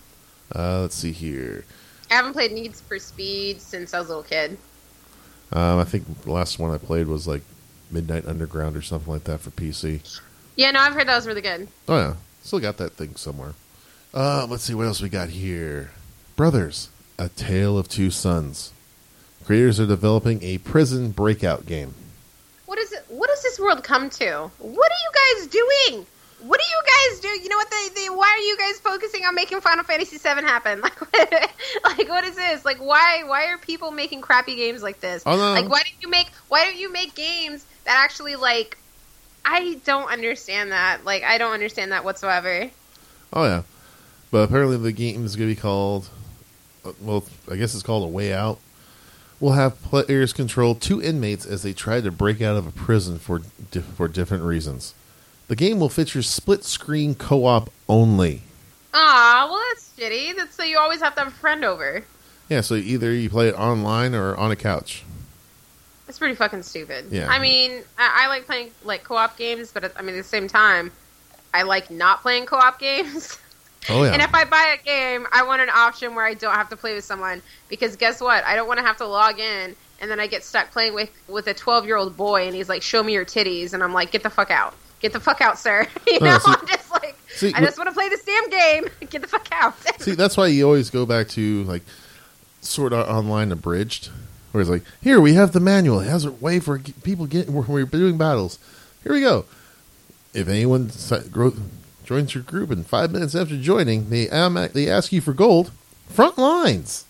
Uh, 0.54 0.82
let's 0.82 0.96
see 0.96 1.12
here. 1.12 1.66
I 2.12 2.16
haven't 2.16 2.34
played 2.34 2.52
Needs 2.52 2.82
for 2.82 3.00
Speed 3.00 3.62
since 3.62 3.94
I 3.94 4.00
was 4.00 4.08
a 4.08 4.10
little 4.10 4.24
kid. 4.24 4.58
Um, 5.52 5.80
I 5.80 5.84
think 5.84 6.24
the 6.24 6.32
last 6.32 6.60
one 6.60 6.72
I 6.72 6.78
played 6.78 7.08
was 7.08 7.28
like 7.28 7.42
Midnight 7.92 8.28
Underground 8.28 8.76
or 8.76 8.82
something 8.82 9.12
like 9.12 9.24
that 9.26 9.40
for 9.40 9.52
PC. 9.52 10.20
Yeah, 10.56 10.72
no, 10.72 10.80
I've 10.80 10.94
heard 10.94 11.08
that 11.08 11.16
was 11.16 11.28
really 11.28 11.42
good. 11.42 11.68
Oh 11.88 11.98
yeah, 11.98 12.16
still 12.44 12.60
got 12.60 12.78
that 12.78 12.94
thing 12.94 13.16
somewhere. 13.16 13.54
Uh, 14.14 14.48
let's 14.50 14.64
see 14.64 14.74
what 14.74 14.88
else 14.88 15.02
we 15.02 15.10
got 15.10 15.30
here. 15.30 15.92
Brothers, 16.36 16.90
A 17.18 17.30
Tale 17.30 17.78
of 17.78 17.88
Two 17.88 18.10
Sons. 18.10 18.72
Creators 19.46 19.80
are 19.80 19.86
developing 19.86 20.42
a 20.44 20.58
prison 20.60 21.12
breakout 21.12 21.66
game. 21.66 21.94
What 22.66 22.80
is 22.80 22.92
it? 22.92 23.06
What 23.10 23.30
does 23.30 23.44
this 23.44 23.60
world 23.60 23.84
come 23.84 24.10
to? 24.10 24.50
What 24.60 24.92
are 24.92 25.36
you 25.36 25.40
guys 25.40 25.48
doing? 25.48 26.06
What 26.48 26.60
do 26.60 26.66
you 26.70 26.82
guys 27.12 27.20
do? 27.22 27.28
You 27.44 27.50
know 27.50 27.56
what? 27.58 27.72
They, 27.72 27.88
they 28.04 28.10
why 28.10 28.28
are 28.28 28.46
you 28.46 28.58
guys 28.58 28.80
focusing 28.80 29.24
on 29.26 29.34
making 29.34 29.62
Final 29.62 29.84
Fantasy 29.84 30.18
VII 30.18 30.44
happen? 30.46 30.82
Like, 30.92 31.00
what, 31.02 31.52
like 31.98 32.10
what 32.10 32.24
is 32.26 32.36
this? 32.36 32.64
Like, 32.66 32.78
why 32.78 33.24
why 33.26 33.48
are 33.48 33.58
people 33.58 33.92
making 33.92 34.22
crappy 34.22 34.56
games 34.56 34.84
like 34.84 35.00
this? 35.00 35.24
Oh, 35.26 35.36
no. 35.36 35.54
Like, 35.54 35.70
why 35.70 35.80
don't 35.80 36.02
you 36.02 36.10
make 36.10 36.28
why 36.50 36.66
don't 36.66 36.78
you 36.78 36.92
make 36.92 37.16
games 37.16 37.66
that 37.86 37.96
actually 38.04 38.36
like? 38.36 38.78
I 39.44 39.80
don't 39.86 40.10
understand 40.12 40.72
that. 40.72 41.06
Like, 41.06 41.24
I 41.24 41.38
don't 41.38 41.54
understand 41.54 41.92
that 41.92 42.04
whatsoever. 42.04 42.70
Oh 43.34 43.44
yeah, 43.44 43.64
but 44.32 44.40
apparently 44.40 44.78
the 44.78 44.92
game 44.92 45.26
is 45.26 45.36
going 45.36 45.50
to 45.50 45.56
be 45.56 45.60
called. 45.62 46.10
uh, 46.86 46.92
Well, 47.02 47.24
I 47.52 47.56
guess 47.56 47.74
it's 47.74 47.84
called 47.84 48.04
a 48.04 48.08
way 48.08 48.34
out. 48.34 48.60
We'll 49.40 49.54
have 49.54 49.82
players 49.82 50.32
control 50.34 50.76
two 50.76 51.02
inmates 51.02 51.46
as 51.46 51.62
they 51.64 51.74
try 51.74 52.02
to 52.02 52.12
break 52.12 52.42
out 52.42 52.56
of 52.56 52.66
a 52.68 52.72
prison 52.72 53.20
for 53.20 53.40
for 53.96 54.08
different 54.08 54.44
reasons. 54.44 54.94
The 55.48 55.56
game 55.56 55.80
will 55.80 55.90
feature 55.90 56.22
split 56.22 56.64
screen 56.64 57.16
co 57.16 57.46
op 57.46 57.70
only. 57.88 58.42
Ah, 58.94 59.48
well 59.50 59.62
that's 59.70 59.92
shitty. 59.98 60.36
That's 60.36 60.56
so 60.56 60.64
you 60.64 60.78
always 60.80 61.02
have 61.02 61.14
to 61.16 61.22
have 61.22 61.28
a 61.30 61.36
friend 61.36 61.64
over. 61.64 62.04
Yeah, 62.50 62.62
so 62.62 62.76
either 62.76 63.12
you 63.12 63.30
play 63.30 63.50
it 63.50 63.56
online 63.56 64.16
or 64.16 64.36
on 64.36 64.52
a 64.52 64.56
couch. 64.56 65.04
It's 66.08 66.20
pretty 66.20 66.36
fucking 66.36 66.64
stupid. 66.64 67.06
Yeah. 67.12 67.28
I 67.30 67.40
mean, 67.40 67.84
I, 67.98 68.26
I 68.26 68.28
like 68.28 68.46
playing 68.46 68.72
like 68.84 69.04
co-op 69.04 69.38
games, 69.38 69.72
but 69.72 69.84
at, 69.84 69.92
I 69.98 70.02
mean, 70.02 70.16
at 70.16 70.20
the 70.20 70.24
same 70.28 70.48
time, 70.48 70.92
I 71.54 71.64
like 71.64 71.90
not 71.90 72.22
playing 72.22 72.46
co-op 72.46 72.80
games. 72.80 73.38
Oh 73.90 74.04
yeah, 74.04 74.14
And 74.14 74.22
if 74.22 74.34
I 74.34 74.46
buy 74.46 74.78
a 74.80 74.84
game, 74.84 75.28
I 75.32 75.44
want 75.44 75.62
an 75.62 75.70
option 75.70 76.16
where 76.16 76.26
I 76.26 76.34
don't 76.34 76.56
have 76.56 76.70
to 76.70 76.76
play 76.76 76.96
with 76.96 77.04
someone 77.04 77.42
because 77.70 77.96
guess 77.96 78.20
what? 78.20 78.44
I 78.44 78.56
don't 78.56 78.68
want 78.68 78.80
to 78.80 78.86
have 78.86 78.98
to 78.98 79.06
log 79.06 79.40
in 79.40 79.76
and 80.02 80.10
then 80.10 80.20
I 80.20 80.26
get 80.28 80.44
stuck 80.44 80.72
playing 80.72 80.94
with 80.96 81.12
with 81.28 81.48
a 81.48 81.54
12-year-old 81.54 82.18
boy 82.18 82.48
and 82.48 82.56
he's 82.56 82.68
like, 82.68 82.82
"Show 82.82 83.04
me 83.04 83.14
your 83.14 83.26
titties." 83.26 83.74
And 83.74 83.84
I'm 83.84 83.94
like, 83.94 84.12
"Get 84.12 84.24
the 84.24 84.30
fuck 84.30 84.50
out. 84.50 84.74
Get 85.06 85.14
the 85.14 85.20
fuck 85.20 85.42
out, 85.42 85.58
sir." 85.60 85.88
You 86.08 86.20
know, 86.20 86.38
see- 86.40 86.52
I'm 86.52 86.68
just 86.68 86.92
like 86.92 87.16
see, 87.36 87.54
I 87.54 87.62
just 87.62 87.78
want 87.78 87.90
to 87.90 87.94
play 87.94 88.10
this 88.10 88.24
damn 88.24 88.50
game. 88.50 88.90
Get 89.10 89.22
the 89.22 89.28
fuck 89.28 89.48
out. 89.52 89.76
See, 90.02 90.12
that's 90.16 90.38
why 90.38 90.48
you 90.48 90.66
always 90.66 90.90
go 90.90 91.06
back 91.06 91.28
to 91.30 91.64
like 91.66 91.84
Sword 92.62 92.94
Art 92.94 93.08
Online 93.10 93.52
abridged, 93.52 94.10
where 94.52 94.62
it's 94.62 94.70
like, 94.70 94.84
here 95.02 95.20
we 95.20 95.34
have 95.34 95.52
the 95.52 95.60
manual. 95.60 96.00
It 96.00 96.08
has 96.08 96.26
a 96.26 96.32
way 96.32 96.60
for 96.60 96.80
people 96.80 97.26
getting 97.28 97.54
when 97.54 97.68
we're 97.68 97.86
doing 97.86 98.18
battles. 98.18 98.60
Here 99.04 99.14
we 99.14 99.22
go. 99.22 99.46
If 100.34 100.48
anyone 100.48 100.90
joins 102.04 102.34
your 102.36 102.44
group 102.44 102.70
and 102.72 102.86
five 102.86 103.12
minutes 103.12 103.36
after 103.36 103.58
joining, 103.58 104.10
they 104.10 104.26
they 104.26 104.90
ask 104.90 105.12
you 105.12 105.22
for 105.22 105.34
gold. 105.34 105.72
Front 106.10 106.38
lines. 106.38 107.06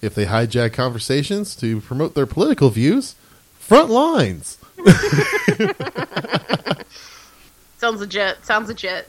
If 0.00 0.14
they 0.14 0.26
hijack 0.26 0.74
conversations 0.74 1.56
to 1.56 1.80
promote 1.80 2.14
their 2.14 2.26
political 2.26 2.70
views, 2.70 3.14
front 3.58 3.90
lines. 3.90 4.57
Sounds 7.78 8.00
legit. 8.00 8.44
Sounds 8.44 8.68
legit. 8.68 9.08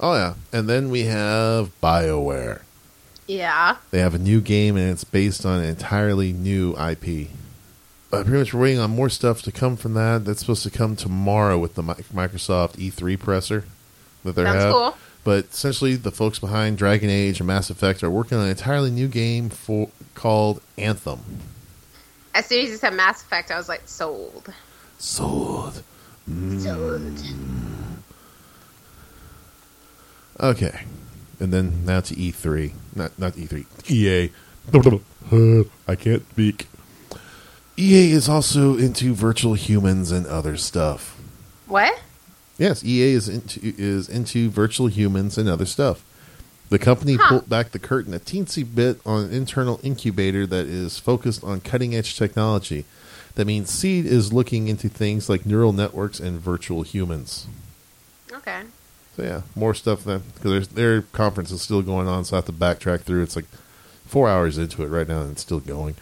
Oh 0.00 0.14
yeah, 0.14 0.34
and 0.52 0.68
then 0.68 0.90
we 0.90 1.04
have 1.04 1.70
Bioware. 1.82 2.62
Yeah. 3.26 3.76
They 3.90 3.98
have 3.98 4.14
a 4.14 4.18
new 4.18 4.40
game 4.40 4.76
and 4.76 4.90
it's 4.90 5.04
based 5.04 5.44
on 5.44 5.60
an 5.60 5.68
entirely 5.68 6.32
new 6.32 6.70
IP. 6.78 7.28
Uh, 8.10 8.22
pretty 8.22 8.38
much 8.38 8.54
we're 8.54 8.62
waiting 8.62 8.78
on 8.80 8.90
more 8.90 9.10
stuff 9.10 9.42
to 9.42 9.52
come 9.52 9.76
from 9.76 9.92
that. 9.94 10.24
That's 10.24 10.40
supposed 10.40 10.62
to 10.62 10.70
come 10.70 10.96
tomorrow 10.96 11.58
with 11.58 11.74
the 11.74 11.82
Microsoft 11.82 12.76
E3 12.76 13.18
presser 13.18 13.64
that 14.24 14.34
they 14.34 14.44
Sounds 14.44 14.56
have. 14.56 14.72
cool. 14.72 14.96
But 15.24 15.46
essentially, 15.52 15.96
the 15.96 16.10
folks 16.10 16.38
behind 16.38 16.78
Dragon 16.78 17.10
Age 17.10 17.38
and 17.40 17.46
Mass 17.46 17.68
Effect 17.68 18.02
are 18.02 18.10
working 18.10 18.38
on 18.38 18.44
an 18.44 18.50
entirely 18.50 18.90
new 18.90 19.08
game 19.08 19.50
for 19.50 19.90
called 20.14 20.62
Anthem. 20.78 21.20
As 22.38 22.46
soon 22.46 22.64
as 22.64 22.70
you 22.70 22.76
said 22.76 22.94
Mass 22.94 23.20
Effect, 23.20 23.50
I 23.50 23.56
was 23.56 23.68
like, 23.68 23.82
sold. 23.86 24.54
Sold. 24.96 25.74
Sold. 25.74 25.82
Mm. 26.30 27.96
Okay, 30.38 30.84
and 31.40 31.52
then 31.52 31.84
now 31.84 31.98
to 31.98 32.14
E3. 32.14 32.74
Not 32.94 33.18
not 33.18 33.32
E3. 33.32 33.66
EA. 33.90 34.30
I 35.88 35.96
can't 35.96 36.30
speak. 36.30 36.68
EA 37.76 38.12
is 38.12 38.28
also 38.28 38.76
into 38.76 39.14
virtual 39.14 39.54
humans 39.54 40.12
and 40.12 40.24
other 40.24 40.56
stuff. 40.56 41.20
What? 41.66 42.00
Yes, 42.56 42.84
EA 42.84 43.14
is 43.14 43.28
into 43.28 43.74
is 43.76 44.08
into 44.08 44.48
virtual 44.48 44.86
humans 44.86 45.38
and 45.38 45.48
other 45.48 45.66
stuff. 45.66 46.04
The 46.70 46.78
company 46.78 47.14
Huh. 47.14 47.28
pulled 47.28 47.48
back 47.48 47.70
the 47.72 47.78
curtain 47.78 48.12
a 48.14 48.18
teensy 48.20 48.62
bit 48.62 49.00
on 49.06 49.24
an 49.24 49.32
internal 49.32 49.80
incubator 49.82 50.46
that 50.46 50.66
is 50.66 50.98
focused 50.98 51.42
on 51.42 51.60
cutting 51.60 51.94
edge 51.94 52.16
technology. 52.16 52.84
That 53.36 53.46
means 53.46 53.70
Seed 53.70 54.04
is 54.04 54.32
looking 54.32 54.68
into 54.68 54.88
things 54.88 55.28
like 55.28 55.46
neural 55.46 55.72
networks 55.72 56.20
and 56.20 56.40
virtual 56.40 56.82
humans. 56.82 57.46
Okay. 58.32 58.62
So 59.16 59.22
yeah, 59.22 59.40
more 59.56 59.74
stuff 59.74 60.04
then 60.04 60.22
because 60.34 60.68
their 60.68 61.02
conference 61.02 61.50
is 61.50 61.62
still 61.62 61.82
going 61.82 62.06
on, 62.06 62.24
so 62.24 62.36
I 62.36 62.38
have 62.38 62.46
to 62.46 62.52
backtrack 62.52 63.00
through. 63.02 63.22
It's 63.22 63.36
like 63.36 63.46
four 64.06 64.28
hours 64.28 64.58
into 64.58 64.82
it 64.82 64.88
right 64.88 65.08
now, 65.08 65.22
and 65.22 65.32
it's 65.32 65.42
still 65.42 65.60
going. 65.60 65.94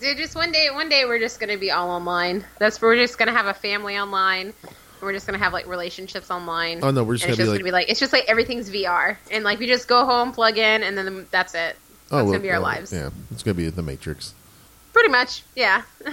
Dude, 0.00 0.16
just 0.16 0.34
one 0.34 0.50
day, 0.50 0.68
one 0.72 0.88
day 0.88 1.04
we're 1.04 1.20
just 1.20 1.38
gonna 1.38 1.58
be 1.58 1.70
all 1.70 1.90
online. 1.90 2.44
That's 2.58 2.80
we're 2.80 2.96
just 2.96 3.18
gonna 3.18 3.32
have 3.32 3.46
a 3.46 3.54
family 3.54 3.96
online. 3.98 4.54
We're 5.02 5.12
just 5.12 5.26
gonna 5.26 5.38
have 5.38 5.52
like 5.52 5.66
relationships 5.66 6.30
online. 6.30 6.80
Oh, 6.82 6.92
no, 6.92 7.02
we're 7.02 7.14
just 7.14 7.24
gonna 7.24 7.36
just 7.36 7.50
be 7.50 7.58
gonna 7.58 7.64
be 7.64 7.72
like 7.72 7.90
it's 7.90 8.00
just 8.00 8.12
like 8.12 8.24
everything's 8.28 8.70
VR, 8.70 9.16
and 9.30 9.42
like 9.42 9.58
we 9.58 9.66
just 9.66 9.88
go 9.88 10.04
home, 10.04 10.32
plug 10.32 10.58
in, 10.58 10.82
and 10.82 10.96
then 10.96 11.26
that's 11.30 11.54
it. 11.54 11.76
That's 12.08 12.10
well, 12.10 12.26
gonna 12.26 12.38
be 12.38 12.50
our 12.50 12.60
well, 12.60 12.70
lives. 12.74 12.92
Yeah, 12.92 13.10
it's 13.32 13.42
gonna 13.42 13.54
be 13.54 13.68
the 13.68 13.82
Matrix. 13.82 14.32
Pretty 14.92 15.08
much, 15.08 15.42
yeah. 15.56 15.82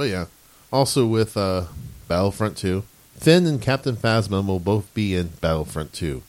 But 0.00 0.08
yeah, 0.08 0.26
also 0.72 1.06
with 1.06 1.36
uh, 1.36 1.64
Battlefront 2.08 2.56
2, 2.56 2.84
Finn 3.18 3.44
and 3.44 3.60
Captain 3.60 3.96
Phasma 3.96 4.42
will 4.46 4.58
both 4.58 4.94
be 4.94 5.14
in 5.14 5.32
Battlefront 5.42 5.92
2 5.92 6.22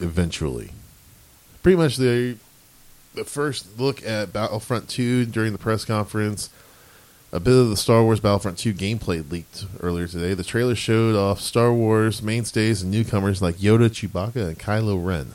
eventually. 0.00 0.72
Pretty 1.62 1.76
much 1.76 1.98
the 1.98 2.38
the 3.14 3.24
first 3.24 3.78
look 3.78 4.02
at 4.02 4.32
Battlefront 4.32 4.88
2 4.88 5.26
during 5.26 5.52
the 5.52 5.58
press 5.58 5.84
conference. 5.84 6.48
A 7.34 7.40
bit 7.40 7.58
of 7.58 7.68
the 7.68 7.76
Star 7.76 8.04
Wars 8.04 8.20
Battlefront 8.20 8.58
2 8.58 8.72
gameplay 8.72 9.28
leaked 9.28 9.66
earlier 9.80 10.06
today. 10.06 10.34
The 10.34 10.44
trailer 10.44 10.76
showed 10.76 11.16
off 11.16 11.40
Star 11.40 11.72
Wars 11.72 12.22
mainstays 12.22 12.80
and 12.80 12.92
newcomers 12.92 13.42
like 13.42 13.56
Yoda, 13.56 13.90
Chewbacca, 13.90 14.46
and 14.46 14.56
Kylo 14.56 15.04
Ren. 15.04 15.34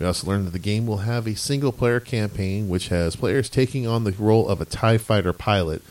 We 0.00 0.06
also 0.06 0.26
learned 0.26 0.48
that 0.48 0.50
the 0.50 0.58
game 0.58 0.88
will 0.88 1.06
have 1.06 1.28
a 1.28 1.36
single 1.36 1.70
player 1.70 2.00
campaign 2.00 2.68
which 2.68 2.88
has 2.88 3.14
players 3.14 3.48
taking 3.48 3.86
on 3.86 4.02
the 4.02 4.10
role 4.10 4.48
of 4.48 4.60
a 4.60 4.64
TIE 4.64 4.98
fighter 4.98 5.32
pilot 5.32 5.82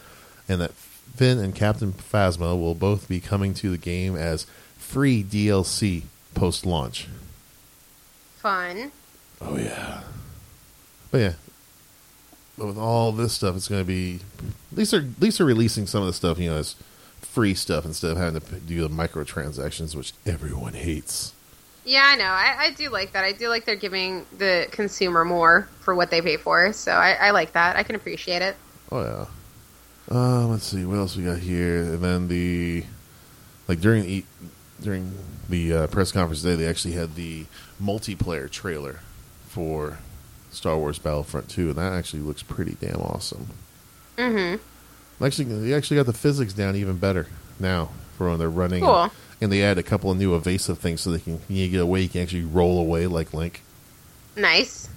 and 0.49 0.59
that 0.59 0.73
Finn 0.73 1.39
and 1.39 1.55
Captain 1.55 1.93
Phasma 1.93 2.59
will 2.59 2.75
both 2.75 3.07
be 3.07 3.21
coming 3.21 3.53
to 3.53 3.69
the 3.69 3.77
game 3.77 4.17
as 4.17 4.45
free 4.77 5.23
DLC 5.23 6.01
post 6.33 6.65
launch. 6.65 7.07
Fun. 8.39 8.91
Oh 9.39 9.55
yeah. 9.55 10.01
But 11.11 11.17
yeah. 11.19 11.33
But 12.57 12.67
with 12.67 12.77
all 12.77 13.11
this 13.11 13.33
stuff 13.33 13.55
it's 13.55 13.67
gonna 13.67 13.83
be 13.83 14.19
at 14.71 14.77
least 14.77 14.91
they're 14.91 15.01
at 15.01 15.21
least 15.21 15.37
they're 15.37 15.47
releasing 15.47 15.87
some 15.87 16.01
of 16.01 16.07
the 16.07 16.13
stuff, 16.13 16.37
you 16.39 16.49
know, 16.49 16.57
as 16.57 16.75
free 17.21 17.53
stuff 17.53 17.85
instead 17.85 18.11
of 18.11 18.17
having 18.17 18.39
to 18.39 18.59
do 18.59 18.87
the 18.87 18.89
microtransactions, 18.89 19.95
which 19.95 20.13
everyone 20.25 20.73
hates. 20.73 21.33
Yeah, 21.85 22.03
I 22.05 22.15
know. 22.15 22.25
I, 22.25 22.55
I 22.59 22.71
do 22.71 22.89
like 22.89 23.11
that. 23.13 23.25
I 23.25 23.33
do 23.33 23.49
like 23.49 23.65
they're 23.65 23.75
giving 23.75 24.25
the 24.37 24.67
consumer 24.71 25.25
more 25.25 25.67
for 25.81 25.93
what 25.95 26.11
they 26.11 26.21
pay 26.21 26.37
for. 26.37 26.71
So 26.71 26.91
I, 26.91 27.11
I 27.13 27.31
like 27.31 27.53
that. 27.53 27.75
I 27.75 27.83
can 27.83 27.95
appreciate 27.95 28.41
it. 28.41 28.55
Oh 28.91 29.01
yeah. 29.01 29.25
Uh, 30.11 30.47
let's 30.47 30.65
see 30.65 30.85
what 30.85 30.97
else 30.97 31.15
we 31.15 31.23
got 31.23 31.39
here, 31.39 31.77
and 31.77 31.99
then 31.99 32.27
the 32.27 32.83
like 33.67 33.79
during 33.79 34.03
the 34.03 34.25
during 34.81 35.17
the 35.49 35.73
uh, 35.73 35.87
press 35.87 36.11
conference 36.11 36.41
today, 36.41 36.55
they 36.55 36.67
actually 36.67 36.93
had 36.93 37.15
the 37.15 37.45
multiplayer 37.81 38.49
trailer 38.49 38.99
for 39.47 39.99
Star 40.53 40.77
Wars 40.77 40.99
Battlefront 40.99 41.49
Two, 41.49 41.69
and 41.69 41.77
that 41.77 41.93
actually 41.93 42.21
looks 42.21 42.43
pretty 42.43 42.77
damn 42.79 43.01
awesome. 43.01 43.47
Mm-hmm. 44.17 45.23
Actually, 45.23 45.45
they 45.45 45.73
actually 45.73 45.97
got 45.97 46.05
the 46.05 46.13
physics 46.13 46.53
down 46.53 46.75
even 46.75 46.97
better 46.97 47.27
now 47.59 47.89
for 48.17 48.29
when 48.29 48.39
they're 48.39 48.49
running. 48.49 48.83
Cool. 48.83 49.11
And 49.41 49.51
they 49.51 49.63
add 49.63 49.77
a 49.77 49.83
couple 49.83 50.09
of 50.11 50.17
new 50.17 50.35
evasive 50.35 50.79
things 50.79 51.01
so 51.01 51.11
they 51.11 51.19
can 51.19 51.41
you 51.49 51.67
get 51.69 51.81
away, 51.81 52.01
you 52.01 52.09
can 52.09 52.21
actually 52.21 52.43
roll 52.43 52.79
away 52.79 53.07
like 53.07 53.33
Link. 53.33 53.61
Nice. 54.35 54.89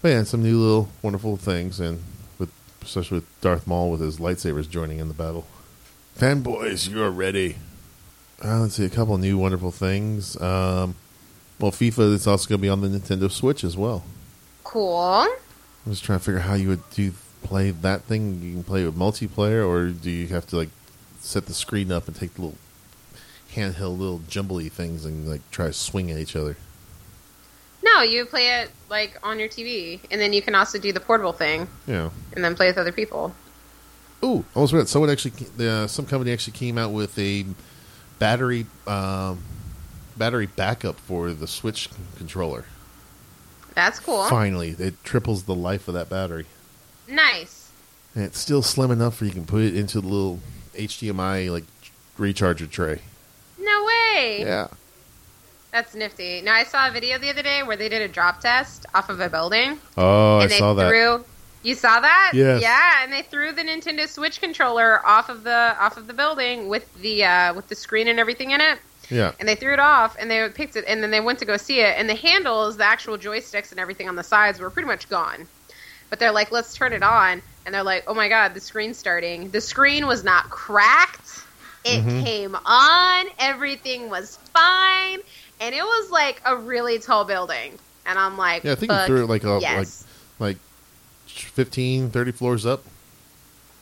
But 0.00 0.08
yeah, 0.08 0.22
some 0.24 0.42
new 0.42 0.58
little 0.58 0.88
wonderful 1.02 1.36
things, 1.36 1.80
and 1.80 2.02
with 2.38 2.50
especially 2.82 3.18
with 3.18 3.40
Darth 3.40 3.66
Maul 3.66 3.90
with 3.90 4.00
his 4.00 4.18
lightsabers 4.18 4.68
joining 4.68 4.98
in 4.98 5.08
the 5.08 5.14
battle. 5.14 5.46
Fanboys, 6.18 6.88
you're 6.90 7.10
ready. 7.10 7.56
Uh, 8.44 8.60
let's 8.60 8.74
see 8.74 8.84
a 8.84 8.90
couple 8.90 9.14
of 9.14 9.20
new 9.20 9.36
wonderful 9.36 9.70
things. 9.70 10.40
Um, 10.40 10.94
well, 11.58 11.72
FIFA 11.72 12.12
is 12.12 12.26
also 12.26 12.48
going 12.48 12.60
to 12.60 12.62
be 12.62 12.68
on 12.68 12.80
the 12.80 12.88
Nintendo 12.88 13.30
Switch 13.30 13.64
as 13.64 13.76
well. 13.76 14.04
Cool. 14.68 14.98
I'm 14.98 15.30
just 15.92 16.04
trying 16.04 16.18
to 16.18 16.24
figure 16.26 16.40
out 16.40 16.46
how 16.46 16.52
you 16.54 16.68
would 16.68 16.90
do 16.90 17.12
play 17.42 17.70
that 17.70 18.02
thing. 18.02 18.42
You 18.42 18.52
can 18.52 18.64
play 18.64 18.84
with 18.84 18.98
multiplayer, 18.98 19.66
or 19.66 19.88
do 19.88 20.10
you 20.10 20.26
have 20.28 20.46
to 20.48 20.56
like 20.56 20.68
set 21.20 21.46
the 21.46 21.54
screen 21.54 21.90
up 21.90 22.06
and 22.06 22.14
take 22.14 22.34
the 22.34 22.42
little 22.42 22.58
handheld 23.54 23.98
little 23.98 24.20
jumbly 24.28 24.68
things 24.68 25.06
and 25.06 25.26
like 25.26 25.40
try 25.50 25.68
to 25.68 25.72
swing 25.72 26.10
at 26.10 26.18
each 26.18 26.36
other? 26.36 26.58
No, 27.82 28.02
you 28.02 28.26
play 28.26 28.60
it 28.60 28.70
like 28.90 29.18
on 29.22 29.38
your 29.38 29.48
TV, 29.48 30.00
and 30.10 30.20
then 30.20 30.34
you 30.34 30.42
can 30.42 30.54
also 30.54 30.78
do 30.78 30.92
the 30.92 31.00
portable 31.00 31.32
thing, 31.32 31.66
Yeah. 31.86 32.10
and 32.34 32.44
then 32.44 32.54
play 32.54 32.66
with 32.66 32.76
other 32.76 32.92
people. 32.92 33.34
Ooh, 34.22 34.44
I 34.54 34.56
almost 34.56 34.72
forgot. 34.72 34.88
Someone 34.88 35.08
actually, 35.08 35.32
uh, 35.66 35.86
some 35.86 36.04
company 36.04 36.30
actually 36.30 36.52
came 36.58 36.76
out 36.76 36.92
with 36.92 37.18
a 37.18 37.46
battery 38.18 38.66
um, 38.86 39.38
battery 40.18 40.46
backup 40.46 41.00
for 41.00 41.32
the 41.32 41.46
Switch 41.46 41.88
controller. 42.18 42.66
That's 43.78 44.00
cool. 44.00 44.24
Finally, 44.24 44.74
it 44.78 45.02
triples 45.04 45.44
the 45.44 45.54
life 45.54 45.86
of 45.86 45.94
that 45.94 46.08
battery, 46.08 46.46
Nice. 47.08 47.70
and 48.14 48.24
it's 48.24 48.38
still 48.38 48.60
slim 48.62 48.90
enough 48.90 49.20
where 49.20 49.28
you 49.28 49.32
can 49.32 49.46
put 49.46 49.62
it 49.62 49.76
into 49.76 50.00
the 50.00 50.08
little 50.08 50.40
HDMI 50.74 51.48
like 51.50 51.64
recharger 52.18 52.68
tray. 52.68 53.02
No 53.60 53.84
way. 53.84 54.40
Yeah. 54.40 54.66
That's 55.70 55.94
nifty. 55.94 56.40
Now 56.40 56.54
I 56.54 56.64
saw 56.64 56.88
a 56.88 56.90
video 56.90 57.18
the 57.18 57.30
other 57.30 57.42
day 57.42 57.62
where 57.62 57.76
they 57.76 57.88
did 57.88 58.02
a 58.02 58.08
drop 58.08 58.40
test 58.40 58.84
off 58.94 59.10
of 59.10 59.20
a 59.20 59.28
building, 59.28 59.78
Oh, 59.96 60.38
I 60.38 60.46
they 60.48 60.58
saw 60.58 60.74
that. 60.74 60.88
threw. 60.88 61.24
You 61.62 61.74
saw 61.74 62.00
that? 62.00 62.32
Yes. 62.34 62.62
Yeah, 62.62 63.02
and 63.04 63.12
they 63.12 63.22
threw 63.22 63.52
the 63.52 63.62
Nintendo 63.62 64.08
Switch 64.08 64.40
controller 64.40 65.04
off 65.06 65.28
of 65.28 65.44
the 65.44 65.76
off 65.78 65.96
of 65.96 66.06
the 66.06 66.14
building 66.14 66.68
with 66.68 66.92
the 67.02 67.24
uh, 67.24 67.54
with 67.54 67.68
the 67.68 67.74
screen 67.74 68.08
and 68.08 68.18
everything 68.18 68.50
in 68.52 68.60
it. 68.60 68.78
Yeah. 69.10 69.32
and 69.40 69.48
they 69.48 69.54
threw 69.54 69.72
it 69.72 69.78
off 69.78 70.16
and 70.18 70.30
they 70.30 70.48
picked 70.50 70.76
it 70.76 70.84
and 70.86 71.02
then 71.02 71.10
they 71.10 71.20
went 71.20 71.38
to 71.38 71.44
go 71.44 71.56
see 71.56 71.80
it 71.80 71.94
and 71.96 72.08
the 72.08 72.14
handles 72.14 72.76
the 72.76 72.84
actual 72.84 73.16
joysticks 73.18 73.70
and 73.70 73.80
everything 73.80 74.08
on 74.08 74.16
the 74.16 74.22
sides 74.22 74.60
were 74.60 74.70
pretty 74.70 74.86
much 74.86 75.08
gone. 75.08 75.46
But 76.10 76.18
they're 76.18 76.32
like 76.32 76.50
let's 76.52 76.74
turn 76.74 76.92
it 76.92 77.02
on 77.02 77.42
and 77.64 77.74
they're 77.74 77.82
like 77.82 78.04
oh 78.06 78.14
my 78.14 78.28
god 78.28 78.54
the 78.54 78.60
screen's 78.60 78.96
starting. 78.98 79.50
The 79.50 79.60
screen 79.60 80.06
was 80.06 80.24
not 80.24 80.50
cracked. 80.50 81.44
It 81.84 82.04
Mhm. 82.04 82.24
came 82.24 82.54
on. 82.66 83.26
Everything 83.38 84.10
was 84.10 84.36
fine. 84.52 85.20
And 85.60 85.74
it 85.74 85.82
was 85.82 86.10
like 86.10 86.40
a 86.44 86.56
really 86.56 86.98
tall 86.98 87.24
building. 87.24 87.78
And 88.06 88.18
i'm 88.18 88.36
like 88.36 88.64
Yeah, 88.64 88.72
I 88.72 88.74
think 88.74 88.92
you 88.92 89.06
threw 89.06 89.24
it 89.24 89.28
like 89.28 89.44
a, 89.44 89.58
yes. 89.60 90.04
like 90.38 90.56
like 90.56 90.58
15, 91.26 92.10
30 92.10 92.32
floors 92.32 92.66
up. 92.66 92.82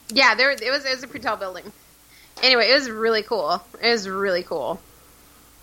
yeah 0.08 0.34
there 0.34 0.50
it 0.50 0.60
was 0.70 0.84
it 0.84 0.94
was 0.94 1.02
a 1.02 1.06
pretty 1.08 1.24
tall 1.24 1.36
building. 1.36 1.64
Anyway 2.42 2.68
it 2.70 2.74
was 2.74 2.88
really 2.90 3.22
cool. 3.22 3.62
It 3.82 3.90
was 3.90 4.08
really 4.08 4.42
cool 4.42 4.80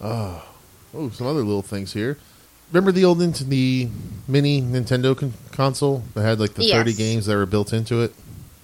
Oh, 0.04 0.44
oh, 0.94 1.10
some 1.10 1.28
other 1.28 1.40
little 1.44 1.62
things 1.62 1.94
here. 1.94 2.18
Remember 2.72 2.92
the 2.92 3.06
old 3.06 3.20
Nintendo, 3.20 3.48
the 3.50 3.90
mini 4.28 4.62
Nintendo 4.62 5.18
con- 5.18 5.34
console 5.52 6.04
that 6.14 6.24
had 6.24 6.40
like 6.40 6.56
the 6.56 6.66
Yes. 6.66 6.78
30 6.78 6.94
games 6.94 7.26
that 7.28 7.36
were 7.36 7.46
built 7.46 7.72
into 7.74 8.02
it? 8.02 8.14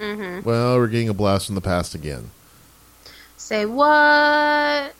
hmm 0.01 0.41
Well, 0.43 0.77
we're 0.77 0.87
getting 0.87 1.09
a 1.09 1.13
blast 1.13 1.45
from 1.47 1.55
the 1.55 1.61
past 1.61 1.95
again. 1.95 2.31
say 3.37 3.65
what 3.65 4.93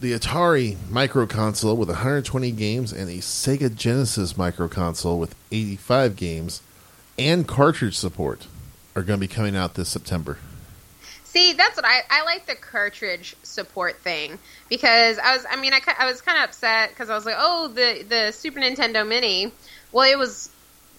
The 0.00 0.12
Atari 0.12 0.76
micro 0.88 1.26
console 1.26 1.76
with 1.76 1.88
120 1.90 2.50
games 2.52 2.92
and 2.92 3.10
a 3.10 3.18
Sega 3.18 3.74
Genesis 3.74 4.36
micro 4.38 4.66
console 4.68 5.18
with 5.18 5.34
85 5.52 6.16
games 6.16 6.62
and 7.18 7.46
cartridge 7.46 7.98
support 7.98 8.46
are 8.96 9.02
going 9.02 9.18
to 9.20 9.26
be 9.26 9.32
coming 9.32 9.54
out 9.56 9.74
this 9.74 9.90
September. 9.90 10.38
See, 11.30 11.52
that's 11.52 11.76
what 11.76 11.84
I 11.84 12.00
I 12.10 12.24
like 12.24 12.46
the 12.46 12.56
cartridge 12.56 13.36
support 13.44 13.96
thing 13.98 14.36
because 14.68 15.16
I 15.16 15.36
was 15.36 15.46
I 15.48 15.60
mean 15.60 15.72
I, 15.72 15.80
I 15.96 16.06
was 16.06 16.20
kind 16.22 16.38
of 16.38 16.48
upset 16.48 16.88
because 16.88 17.08
I 17.08 17.14
was 17.14 17.24
like 17.24 17.36
oh 17.38 17.68
the 17.68 18.04
the 18.08 18.32
Super 18.32 18.58
Nintendo 18.58 19.06
Mini. 19.06 19.52
Well 19.92 20.10
it 20.10 20.18
was 20.18 20.50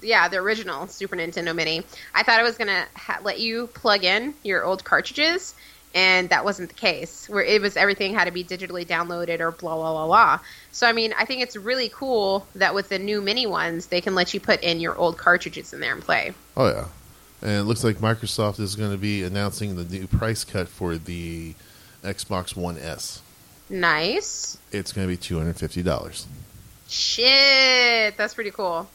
yeah 0.02 0.30
the 0.30 0.38
original 0.38 0.88
Super 0.88 1.18
Nintendo 1.18 1.54
Mini. 1.54 1.84
I 2.16 2.24
thought 2.24 2.40
it 2.40 2.44
was 2.44 2.58
gonna 2.58 2.86
ha- 2.96 3.20
let 3.24 3.42
you 3.42 3.68
plug 3.68 4.06
in 4.06 4.34
your 4.42 4.64
old 4.64 4.86
cartridges 4.86 5.54
and 5.94 6.30
that 6.30 6.46
wasn't 6.46 6.70
the 6.70 6.76
case. 6.76 7.28
Where 7.28 7.44
it 7.44 7.62
was 7.62 7.76
everything 7.76 8.14
had 8.14 8.26
to 8.26 8.32
be 8.32 8.46
digitally 8.46 8.88
downloaded 8.88 9.42
or 9.42 9.52
blah 9.52 9.76
blah 9.76 9.92
blah 9.92 10.06
blah. 10.06 10.40
So 10.72 10.88
I 10.88 10.94
mean 10.94 11.14
I 11.18 11.26
think 11.26 11.42
it's 11.42 11.58
really 11.58 11.90
cool 11.90 12.48
that 12.56 12.74
with 12.74 12.88
the 12.88 13.00
new 13.00 13.22
mini 13.22 13.48
ones 13.48 13.88
they 13.88 14.00
can 14.00 14.16
let 14.16 14.34
you 14.34 14.40
put 14.40 14.64
in 14.64 14.80
your 14.80 14.96
old 14.96 15.18
cartridges 15.18 15.74
in 15.74 15.82
there 15.82 15.94
and 15.94 16.02
play. 16.02 16.34
Oh, 16.56 16.68
yeah. 16.68 16.88
And 17.42 17.52
it 17.52 17.64
looks 17.64 17.84
like 17.84 17.98
Microsoft 17.98 18.60
is 18.60 18.76
going 18.76 18.92
to 18.92 18.98
be 18.98 19.24
announcing 19.24 19.76
the 19.76 19.84
new 19.84 20.08
price 20.08 20.44
cut 20.44 20.68
for 20.68 20.98
the 20.98 21.56
Xbox 22.04 22.56
One 22.56 22.78
S. 22.78 23.22
nice 23.70 24.58
It's 24.72 24.92
going 24.92 25.08
to 25.08 25.12
be 25.12 25.18
$250. 25.18 26.26
shit 26.88 28.16
that's 28.18 28.34
pretty 28.34 28.52
cool. 28.52 28.88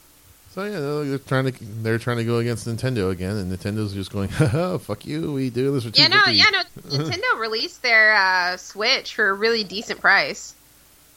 So 0.50 0.64
yeah, 0.64 0.80
they're- 1.08 1.18
trying 1.18 1.52
to 1.52 1.64
they're 1.82 1.98
trying 1.98 2.16
to 2.16 2.24
go 2.24 2.38
against 2.38 2.66
Nintendo 2.66 3.10
again, 3.10 3.36
and 3.36 3.52
Nintendo's 3.52 3.92
just 3.92 4.10
going, 4.10 4.28
Haha, 4.40 4.78
"Fuck 4.78 5.04
you, 5.04 5.32
we 5.32 5.50
do 5.50 5.70
this 5.72 5.84
for 5.84 5.90
two 5.90 6.00
Yeah, 6.00 6.08
no, 6.08 6.24
yeah, 6.30 6.44
no. 6.50 6.62
Nintendo 6.88 7.38
released 7.40 7.82
their 7.82 8.14
uh, 8.14 8.56
Switch 8.56 9.14
for 9.14 9.28
a 9.28 9.34
really 9.34 9.64
decent 9.64 10.00
price. 10.00 10.54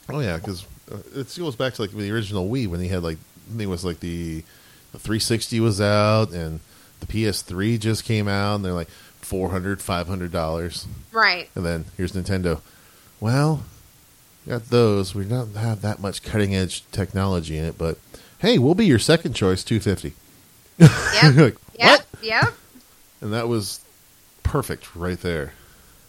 Oh 0.10 0.20
yeah, 0.20 0.36
because 0.38 0.66
uh, 0.92 0.98
it 1.16 1.34
goes 1.38 1.56
back 1.56 1.74
to 1.76 1.84
like 1.84 1.92
the 1.92 2.12
original 2.12 2.50
Wii 2.50 2.68
when 2.68 2.82
they 2.82 2.88
had 2.90 3.02
like 3.02 3.18
I 3.48 3.52
think 3.52 3.62
it 3.62 3.68
was 3.68 3.86
like 3.86 4.02
the 4.02 4.44
the 4.92 5.00
360 5.00 5.60
was 5.62 5.80
out 5.80 6.32
and 6.32 6.60
the 7.00 7.06
PS3 7.08 7.80
just 7.80 8.04
came 8.06 8.28
out, 8.28 8.56
and 8.56 8.66
they're 8.66 8.74
like 8.74 8.90
400 9.22 9.82
500 9.82 10.32
dollars, 10.32 10.88
Right. 11.12 11.50
and 11.56 11.66
then 11.66 11.86
here's 11.98 12.14
Nintendo. 12.14 12.62
Well, 13.20 13.64
got 14.48 14.66
those. 14.70 15.14
We 15.14 15.26
don't 15.26 15.56
have 15.56 15.82
that 15.82 16.00
much 16.00 16.24
cutting 16.24 16.56
edge 16.56 16.84
technology 16.92 17.58
in 17.58 17.66
it, 17.66 17.78
but 17.78 17.98
hey, 18.40 18.58
we'll 18.58 18.76
be 18.76 18.86
your 18.86 19.00
second 19.00 19.34
choice, 19.34 19.64
two 19.64 19.80
fifty. 19.80 20.14
Yep. 20.78 20.92
like, 21.36 21.36
Yep. 21.36 21.58
what? 21.80 22.06
Yep. 22.22 22.54
And 23.22 23.34
that 23.34 23.48
was 23.48 23.82
perfect 24.44 24.96
right 24.96 25.20
there. 25.20 25.54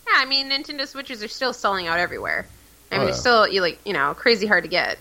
Yeah, 0.07 0.15
I 0.19 0.25
mean, 0.25 0.51
Nintendo 0.51 0.87
Switches 0.87 1.23
are 1.23 1.29
still 1.29 1.53
selling 1.53 1.87
out 1.89 1.99
everywhere. 1.99 2.47
I 2.91 2.95
Oh, 2.95 2.99
mean, 2.99 3.07
yeah. 3.09 3.11
it's 3.13 3.21
still 3.21 3.47
you 3.49 3.61
like 3.61 3.79
you 3.85 3.93
know 3.93 4.15
crazy 4.15 4.47
hard 4.47 4.65
to 4.65 4.71
get. 4.71 4.99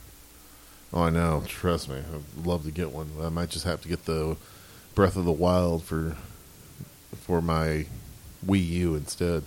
Oh, 0.91 1.03
I 1.03 1.11
know. 1.11 1.43
Trust 1.47 1.87
me, 1.87 1.97
I'd 1.97 2.45
love 2.45 2.63
to 2.65 2.71
get 2.71 2.91
one. 2.91 3.09
I 3.21 3.29
might 3.29 3.49
just 3.49 3.65
have 3.65 3.81
to 3.83 3.87
get 3.87 4.05
the 4.05 4.35
Breath 4.95 5.15
of 5.15 5.25
the 5.25 5.31
Wild 5.31 5.83
for 5.83 6.15
for 7.21 7.41
my 7.41 7.85
Wii 8.45 8.65
U 8.67 8.95
instead. 8.95 9.43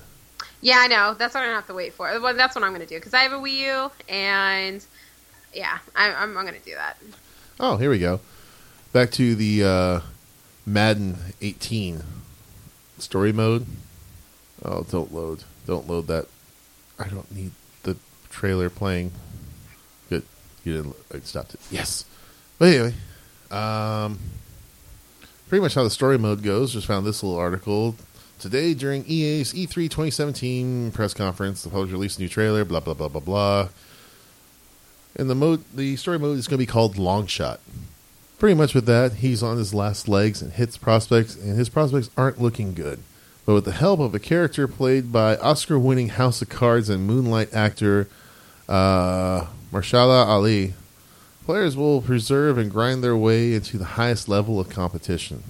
Yeah, 0.60 0.76
I 0.78 0.86
know. 0.86 1.14
That's 1.14 1.34
what 1.34 1.40
I'm 1.40 1.48
gonna 1.48 1.56
have 1.56 1.66
to 1.66 1.74
wait 1.74 1.92
for. 1.92 2.08
Well, 2.20 2.34
that's 2.34 2.54
what 2.54 2.64
I'm 2.64 2.72
gonna 2.72 2.86
do 2.86 2.96
because 2.96 3.14
I 3.14 3.22
have 3.22 3.32
a 3.32 3.36
Wii 3.36 3.58
U, 3.58 3.90
and 4.08 4.84
yeah, 5.52 5.78
I, 5.94 6.12
I'm, 6.12 6.36
I'm 6.36 6.44
gonna 6.44 6.58
do 6.64 6.74
that. 6.74 6.96
Oh, 7.58 7.76
here 7.76 7.90
we 7.90 7.98
go. 7.98 8.20
Back 8.92 9.10
to 9.12 9.34
the 9.34 9.64
uh, 9.64 10.00
Madden 10.66 11.16
18 11.40 12.02
story 12.98 13.32
mode. 13.32 13.66
Oh, 14.64 14.84
don't 14.88 15.12
load. 15.12 15.44
Don't 15.66 15.88
load 15.88 16.06
that. 16.06 16.26
I 16.98 17.08
don't 17.08 17.30
need 17.34 17.52
the 17.82 17.96
trailer 18.30 18.70
playing. 18.70 19.12
Good. 20.08 20.24
You 20.64 20.74
didn't. 20.74 20.96
I 21.12 21.18
stopped 21.20 21.54
it. 21.54 21.60
Yes. 21.70 22.04
But 22.58 22.68
anyway, 22.68 22.94
um, 23.50 24.18
pretty 25.52 25.60
much 25.60 25.74
how 25.74 25.84
the 25.84 25.90
story 25.90 26.16
mode 26.16 26.42
goes. 26.42 26.72
Just 26.72 26.86
found 26.86 27.04
this 27.04 27.22
little 27.22 27.38
article 27.38 27.94
today 28.38 28.72
during 28.72 29.04
EA's 29.06 29.52
E3 29.52 29.82
2017 29.82 30.92
press 30.92 31.12
conference. 31.12 31.62
The 31.62 31.68
publisher 31.68 31.92
released 31.92 32.18
a 32.18 32.22
new 32.22 32.28
trailer. 32.30 32.64
Blah 32.64 32.80
blah 32.80 32.94
blah 32.94 33.08
blah 33.08 33.20
blah. 33.20 33.68
And 35.14 35.28
the 35.28 35.34
mode, 35.34 35.62
the 35.74 35.96
story 35.96 36.18
mode 36.18 36.38
is 36.38 36.48
going 36.48 36.56
to 36.56 36.62
be 36.62 36.64
called 36.64 36.96
Long 36.96 37.26
Shot. 37.26 37.60
Pretty 38.38 38.54
much 38.54 38.74
with 38.74 38.86
that, 38.86 39.16
he's 39.16 39.42
on 39.42 39.58
his 39.58 39.74
last 39.74 40.08
legs 40.08 40.40
and 40.40 40.54
hits 40.54 40.78
prospects, 40.78 41.36
and 41.36 41.58
his 41.58 41.68
prospects 41.68 42.08
aren't 42.16 42.40
looking 42.40 42.72
good. 42.72 43.00
But 43.44 43.52
with 43.52 43.66
the 43.66 43.72
help 43.72 44.00
of 44.00 44.14
a 44.14 44.18
character 44.18 44.66
played 44.66 45.12
by 45.12 45.36
Oscar-winning 45.36 46.08
House 46.08 46.40
of 46.40 46.48
Cards 46.48 46.88
and 46.88 47.06
Moonlight 47.06 47.52
actor 47.52 48.08
uh, 48.70 49.48
Mahershala 49.70 50.24
Ali, 50.24 50.72
players 51.44 51.76
will 51.76 52.00
preserve 52.02 52.58
and 52.58 52.70
grind 52.70 53.02
their 53.02 53.16
way 53.16 53.54
into 53.54 53.78
the 53.78 53.84
highest 53.84 54.28
level 54.28 54.58
of 54.60 54.68
competition. 54.68 55.42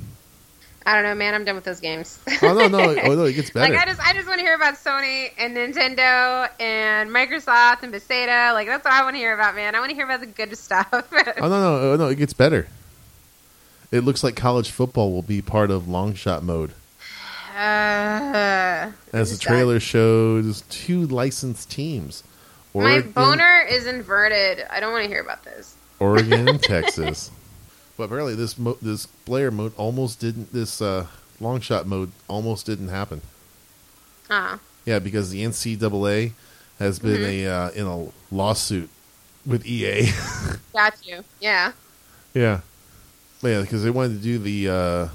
I 0.85 0.95
don't 0.95 1.05
know, 1.05 1.15
man. 1.15 1.33
I'm 1.35 1.45
done 1.45 1.55
with 1.55 1.63
those 1.65 1.79
games. 1.79 2.19
Oh 2.43 2.55
no, 2.55 2.67
no, 2.67 2.97
oh 3.05 3.15
no, 3.15 3.25
it 3.25 3.35
gets 3.35 3.51
better. 3.51 3.73
Like 3.73 3.81
I 3.83 3.89
just, 3.89 4.01
I 4.01 4.13
just 4.15 4.27
want 4.27 4.41
to 4.41 4.45
hear 4.45 4.55
about 4.57 4.75
Sony 4.75 5.31
and 5.39 5.57
Nintendo 5.57 6.49
and 6.59 7.09
Microsoft 7.09 7.85
and 7.85 7.93
Bethesda. 7.93 8.53
Like 8.53 8.67
that's 8.67 8.85
what 8.85 8.93
I 8.93 9.05
want 9.05 9.15
to 9.15 9.19
hear 9.19 9.33
about, 9.33 9.55
man. 9.55 9.77
I 9.77 9.79
want 9.79 9.91
to 9.91 9.95
hear 9.95 10.05
about 10.05 10.21
the 10.21 10.27
good 10.27 10.57
stuff. 10.59 10.89
Oh 11.39 11.49
no, 11.49 11.61
no, 11.61 11.93
oh, 11.93 11.97
no, 11.97 12.07
it 12.09 12.17
gets 12.17 12.33
better. 12.33 12.67
It 13.93 14.01
looks 14.01 14.25
like 14.25 14.35
college 14.35 14.71
football 14.71 15.13
will 15.13 15.23
be 15.23 15.41
part 15.43 15.71
of 15.71 15.87
long 15.87 16.15
shot 16.15 16.43
mode. 16.43 16.73
uh, 17.57 17.61
As 17.61 18.93
the 19.13 19.19
Who's 19.19 19.31
that? 19.31 19.41
trailer 19.41 19.79
shows 19.81 20.63
two 20.69 21.07
licensed 21.07 21.71
teams. 21.71 22.25
my 22.75 23.01
boner 23.03 23.61
is 23.69 23.87
inverted. 23.87 24.65
I 24.71 24.81
don't 24.81 24.93
want 24.93 25.05
to 25.05 25.09
hear 25.09 25.21
about 25.21 25.45
this. 25.45 25.77
Oregon 26.03 26.49
and 26.49 26.63
Texas. 26.75 27.31
But 27.97 28.05
apparently 28.05 28.35
this 28.35 28.59
mo- 28.59 28.79
this 28.83 29.07
player 29.07 29.51
mode 29.51 29.73
almost 29.77 30.19
didn't 30.21 30.53
this 30.53 30.81
uh, 30.83 31.07
long 31.41 31.61
shot 31.61 31.87
mode 31.87 32.11
almost 32.29 32.67
didn't 32.67 32.89
happen. 32.89 33.21
Uh, 34.29 34.59
Yeah, 34.85 34.99
because 34.99 35.31
the 35.31 35.45
NCAA 35.45 36.33
has 36.79 36.99
been 36.99 37.21
Mm-hmm. 37.21 37.47
a 37.47 37.47
uh, 37.47 37.71
in 37.71 37.87
a 37.87 38.35
lawsuit 38.35 38.89
with 39.47 39.65
EA. 39.67 40.09
got 40.73 40.95
you. 41.07 41.23
Yeah. 41.41 41.73
yeah, 42.35 42.61
yeah, 43.43 43.61
because 43.61 43.83
they 43.85 43.91
wanted 43.91 44.17
to 44.17 44.23
do 44.23 44.39
the 44.39 44.69
uh, 44.69 45.09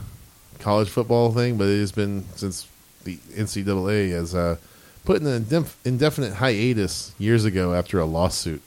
college 0.59 0.89
football 0.89 1.31
thing, 1.33 1.57
but 1.57 1.67
it 1.67 1.79
has 1.79 1.91
been 1.91 2.25
since 2.35 2.67
the 3.03 3.17
NCAA 3.35 4.11
has 4.11 4.35
uh, 4.35 4.57
put 5.05 5.21
in 5.21 5.27
an 5.27 5.43
indef- 5.45 5.75
indefinite 5.85 6.33
hiatus 6.35 7.13
years 7.17 7.43
ago 7.45 7.73
after 7.73 7.99
a 7.99 8.05
lawsuit. 8.05 8.61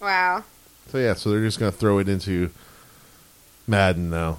Wow. 0.00 0.44
So 0.88 0.98
yeah, 0.98 1.14
so 1.14 1.30
they're 1.30 1.42
just 1.44 1.58
gonna 1.58 1.72
throw 1.72 1.98
it 1.98 2.08
into 2.08 2.50
Madden 3.66 4.10
now. 4.10 4.38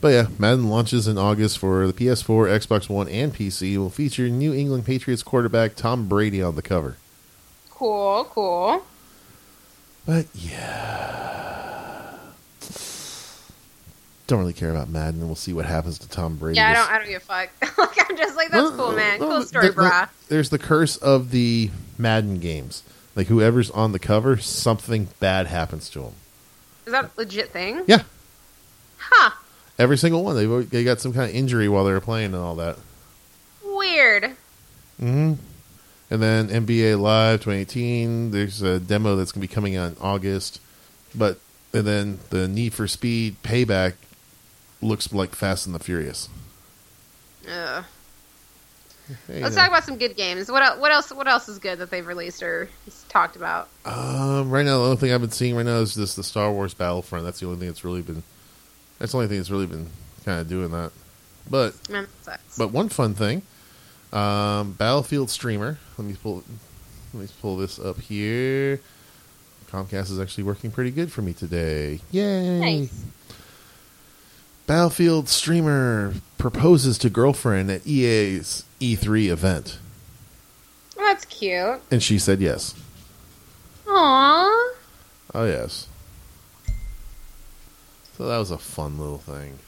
But 0.00 0.08
yeah, 0.08 0.26
Madden 0.38 0.68
launches 0.68 1.08
in 1.08 1.16
August 1.18 1.58
for 1.58 1.86
the 1.86 1.92
PS4, 1.92 2.48
Xbox 2.58 2.88
One, 2.88 3.08
and 3.08 3.34
PC. 3.34 3.76
Will 3.78 3.90
feature 3.90 4.28
New 4.28 4.52
England 4.52 4.84
Patriots 4.84 5.22
quarterback 5.22 5.74
Tom 5.74 6.06
Brady 6.06 6.42
on 6.42 6.54
the 6.54 6.62
cover. 6.62 6.96
Cool, 7.70 8.24
cool. 8.30 8.82
But 10.04 10.26
yeah, 10.34 12.18
don't 14.26 14.38
really 14.40 14.52
care 14.52 14.70
about 14.70 14.88
Madden. 14.88 15.24
We'll 15.26 15.34
see 15.34 15.52
what 15.52 15.66
happens 15.66 15.98
to 16.00 16.08
Tom 16.08 16.36
Brady. 16.36 16.56
Yeah, 16.56 16.70
I 16.70 16.74
don't. 16.74 16.90
I 16.92 16.98
don't 16.98 17.08
give 17.08 17.22
a 17.22 17.24
fuck. 17.24 17.50
like 17.78 18.10
I'm 18.10 18.16
just 18.16 18.36
like 18.36 18.50
that's 18.50 18.70
No, 18.70 18.76
cool, 18.76 18.92
man. 18.92 19.20
no, 19.20 19.28
Cool 19.28 19.42
story, 19.42 19.68
there- 19.70 19.76
no, 19.82 19.90
brah. 19.90 20.08
There's 20.28 20.50
the 20.50 20.58
curse 20.58 20.96
of 20.96 21.30
the 21.30 21.70
Madden 21.98 22.38
games. 22.38 22.82
Like 23.16 23.26
whoever's 23.28 23.70
on 23.72 23.90
the 23.92 23.98
cover, 23.98 24.36
something 24.36 25.08
bad 25.18 25.46
happens 25.48 25.88
to 25.90 26.00
them. 26.02 26.12
Is 26.84 26.92
that 26.92 27.06
a 27.06 27.10
legit 27.16 27.50
thing? 27.50 27.82
Yeah, 27.88 28.02
Huh. 28.98 29.30
every 29.78 29.96
single 29.98 30.22
one. 30.22 30.36
They 30.36 30.46
they 30.64 30.84
got 30.84 31.00
some 31.00 31.12
kind 31.12 31.28
of 31.28 31.34
injury 31.34 31.68
while 31.68 31.84
they 31.84 31.92
were 31.92 32.00
playing 32.00 32.26
and 32.26 32.36
all 32.36 32.54
that. 32.56 32.76
Weird. 33.64 34.36
hmm 35.00 35.34
And 36.10 36.22
then 36.22 36.48
NBA 36.48 37.00
Live 37.00 37.40
2018. 37.40 38.30
There's 38.30 38.62
a 38.62 38.78
demo 38.78 39.16
that's 39.16 39.32
gonna 39.32 39.40
be 39.42 39.48
coming 39.48 39.74
out 39.76 39.92
in 39.92 39.96
August, 40.00 40.60
but 41.14 41.38
and 41.72 41.86
then 41.86 42.18
the 42.30 42.46
Need 42.46 42.74
for 42.74 42.86
Speed 42.86 43.36
Payback 43.42 43.94
looks 44.82 45.12
like 45.12 45.34
Fast 45.34 45.66
and 45.66 45.74
the 45.74 45.78
Furious. 45.78 46.28
Ugh. 47.50 47.84
Let's 49.28 49.54
talk 49.54 49.68
about 49.68 49.84
some 49.84 49.98
good 49.98 50.16
games. 50.16 50.50
What 50.50 50.80
what 50.80 50.90
else? 50.90 51.10
What 51.12 51.28
else 51.28 51.48
is 51.48 51.58
good 51.58 51.78
that 51.78 51.90
they've 51.90 52.06
released 52.06 52.42
or 52.42 52.68
talked 53.08 53.36
about? 53.36 53.68
Um, 53.84 54.50
right 54.50 54.64
now, 54.64 54.78
the 54.78 54.84
only 54.84 54.96
thing 54.96 55.12
I've 55.12 55.20
been 55.20 55.30
seeing 55.30 55.54
right 55.54 55.66
now 55.66 55.76
is 55.76 55.94
just 55.94 56.16
the 56.16 56.24
Star 56.24 56.52
Wars 56.52 56.74
Battlefront. 56.74 57.24
That's 57.24 57.40
the 57.40 57.46
only 57.46 57.58
thing 57.58 57.68
that's 57.68 57.84
really 57.84 58.02
been. 58.02 58.22
That's 58.98 59.12
the 59.12 59.18
only 59.18 59.28
thing 59.28 59.38
that's 59.38 59.50
really 59.50 59.66
been 59.66 59.88
kind 60.24 60.40
of 60.40 60.48
doing 60.48 60.70
that. 60.72 60.92
But 61.48 61.74
that 61.84 62.08
but 62.58 62.72
one 62.72 62.88
fun 62.88 63.14
thing, 63.14 63.42
um, 64.12 64.72
Battlefield 64.72 65.30
Streamer. 65.30 65.78
Let 65.96 66.06
me 66.06 66.16
pull. 66.20 66.42
Let 67.14 67.22
me 67.22 67.28
pull 67.40 67.56
this 67.56 67.78
up 67.78 68.00
here. 68.00 68.80
Comcast 69.70 70.10
is 70.10 70.20
actually 70.20 70.44
working 70.44 70.70
pretty 70.70 70.90
good 70.90 71.10
for 71.12 71.22
me 71.22 71.32
today. 71.32 72.00
Yay! 72.10 72.60
Nice. 72.60 73.04
Battlefield 74.66 75.28
Streamer 75.28 76.14
proposes 76.38 76.98
to 76.98 77.10
girlfriend 77.10 77.70
at 77.70 77.86
EA's 77.86 78.64
E3 78.80 79.28
event, 79.30 79.78
Well, 80.96 81.06
that's 81.06 81.24
cute. 81.24 81.80
and 81.90 82.02
she 82.02 82.18
said 82.18 82.40
yes. 82.40 82.74
Aww. 83.86 84.72
Oh 85.34 85.44
yes. 85.44 85.86
So 88.16 88.26
that 88.26 88.38
was 88.38 88.50
a 88.50 88.58
fun 88.58 88.98
little 88.98 89.18
thing. 89.18 89.58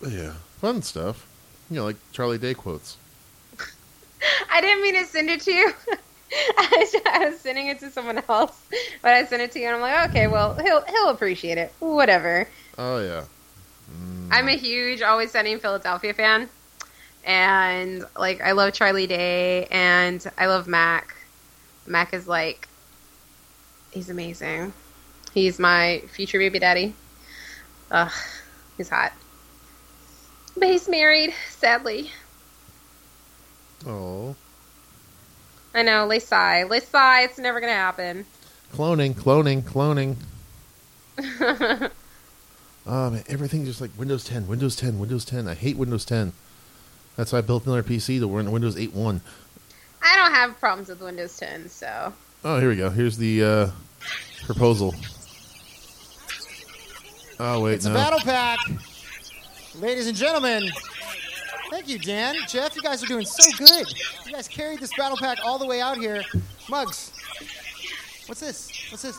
But 0.00 0.10
yeah, 0.12 0.34
fun 0.60 0.82
stuff. 0.82 1.26
You 1.70 1.76
know, 1.76 1.84
like 1.84 1.96
Charlie 2.12 2.38
Day 2.38 2.54
quotes. 2.54 2.96
I 4.52 4.60
didn't 4.60 4.82
mean 4.82 4.94
to 4.96 5.04
send 5.06 5.30
it 5.30 5.40
to 5.42 5.52
you. 5.52 5.72
I 6.58 6.68
was, 6.76 7.02
I 7.06 7.28
was 7.30 7.40
sending 7.40 7.68
it 7.68 7.78
to 7.80 7.90
someone 7.90 8.22
else, 8.28 8.60
but 9.00 9.12
I 9.14 9.24
sent 9.24 9.40
it 9.40 9.52
to 9.52 9.60
you, 9.60 9.66
and 9.66 9.76
I'm 9.76 9.80
like, 9.80 10.10
okay, 10.10 10.26
well, 10.26 10.54
he'll 10.62 10.82
he'll 10.84 11.08
appreciate 11.08 11.56
it. 11.56 11.72
Whatever. 11.78 12.46
Oh 12.76 13.00
yeah. 13.00 13.24
I'm 14.30 14.48
a 14.48 14.56
huge 14.56 15.02
Always 15.02 15.30
Sunny 15.30 15.52
in 15.52 15.58
Philadelphia 15.58 16.12
fan, 16.14 16.48
and 17.24 18.04
like 18.16 18.40
I 18.40 18.52
love 18.52 18.72
Charlie 18.72 19.06
Day, 19.06 19.66
and 19.66 20.24
I 20.36 20.46
love 20.46 20.68
Mac. 20.68 21.14
Mac 21.86 22.12
is 22.12 22.28
like, 22.28 22.68
he's 23.90 24.10
amazing. 24.10 24.72
He's 25.32 25.58
my 25.58 26.02
future 26.08 26.38
baby 26.38 26.58
daddy. 26.58 26.94
Ugh, 27.90 28.12
he's 28.76 28.88
hot. 28.88 29.12
But 30.56 30.68
he's 30.68 30.88
married, 30.88 31.32
sadly. 31.48 32.10
Oh, 33.86 34.36
I 35.74 35.82
know, 35.82 36.08
they 36.08 36.18
sigh. 36.18 36.64
They 36.64 36.80
sigh, 36.80 37.22
it's 37.22 37.38
never 37.38 37.60
gonna 37.60 37.72
happen. 37.72 38.26
cloning, 38.74 39.14
cloning, 39.14 39.62
cloning. 39.62 40.16
Oh 42.90 43.10
man, 43.10 43.22
everything 43.28 43.66
just 43.66 43.80
like 43.82 43.90
Windows 43.98 44.24
10, 44.24 44.48
Windows 44.48 44.74
10, 44.74 44.98
Windows 44.98 45.24
10. 45.26 45.46
I 45.46 45.54
hate 45.54 45.76
Windows 45.76 46.06
10. 46.06 46.32
That's 47.16 47.32
why 47.32 47.38
I 47.38 47.42
built 47.42 47.66
another 47.66 47.82
PC 47.82 48.18
to 48.20 48.26
run 48.28 48.50
Windows 48.50 48.76
8.1. 48.76 49.20
I 50.02 50.16
don't 50.16 50.32
have 50.32 50.58
problems 50.58 50.88
with 50.88 51.02
Windows 51.02 51.36
10, 51.36 51.68
so. 51.68 52.12
Oh, 52.44 52.58
here 52.60 52.70
we 52.70 52.76
go. 52.76 52.88
Here's 52.88 53.18
the 53.18 53.44
uh, 53.44 53.70
proposal. 54.46 54.94
Oh 57.40 57.62
wait, 57.62 57.74
It's 57.74 57.84
no. 57.84 57.90
a 57.90 57.94
battle 57.94 58.20
pack. 58.20 58.58
Ladies 59.76 60.06
and 60.08 60.16
gentlemen, 60.16 60.68
thank 61.70 61.88
you, 61.88 61.98
Dan. 61.98 62.34
Jeff, 62.48 62.74
you 62.74 62.82
guys 62.82 63.02
are 63.02 63.06
doing 63.06 63.26
so 63.26 63.64
good. 63.64 63.86
You 64.26 64.32
guys 64.32 64.48
carried 64.48 64.80
this 64.80 64.96
battle 64.96 65.16
pack 65.18 65.38
all 65.44 65.58
the 65.58 65.66
way 65.66 65.80
out 65.80 65.98
here. 65.98 66.22
Mugs, 66.70 67.12
what's 68.26 68.40
this? 68.40 68.72
What's 68.90 69.02
this? 69.02 69.18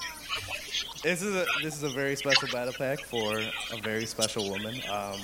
This 1.04 1.22
is 1.22 1.36
a 1.36 1.46
this 1.64 1.76
is 1.76 1.84
a 1.84 1.90
very 1.90 2.16
special 2.16 2.48
battle 2.52 2.74
pack 2.78 3.00
for 3.02 3.38
a 3.40 3.82
very 3.82 4.06
special 4.06 4.50
woman. 4.50 4.76
Um, 4.92 5.20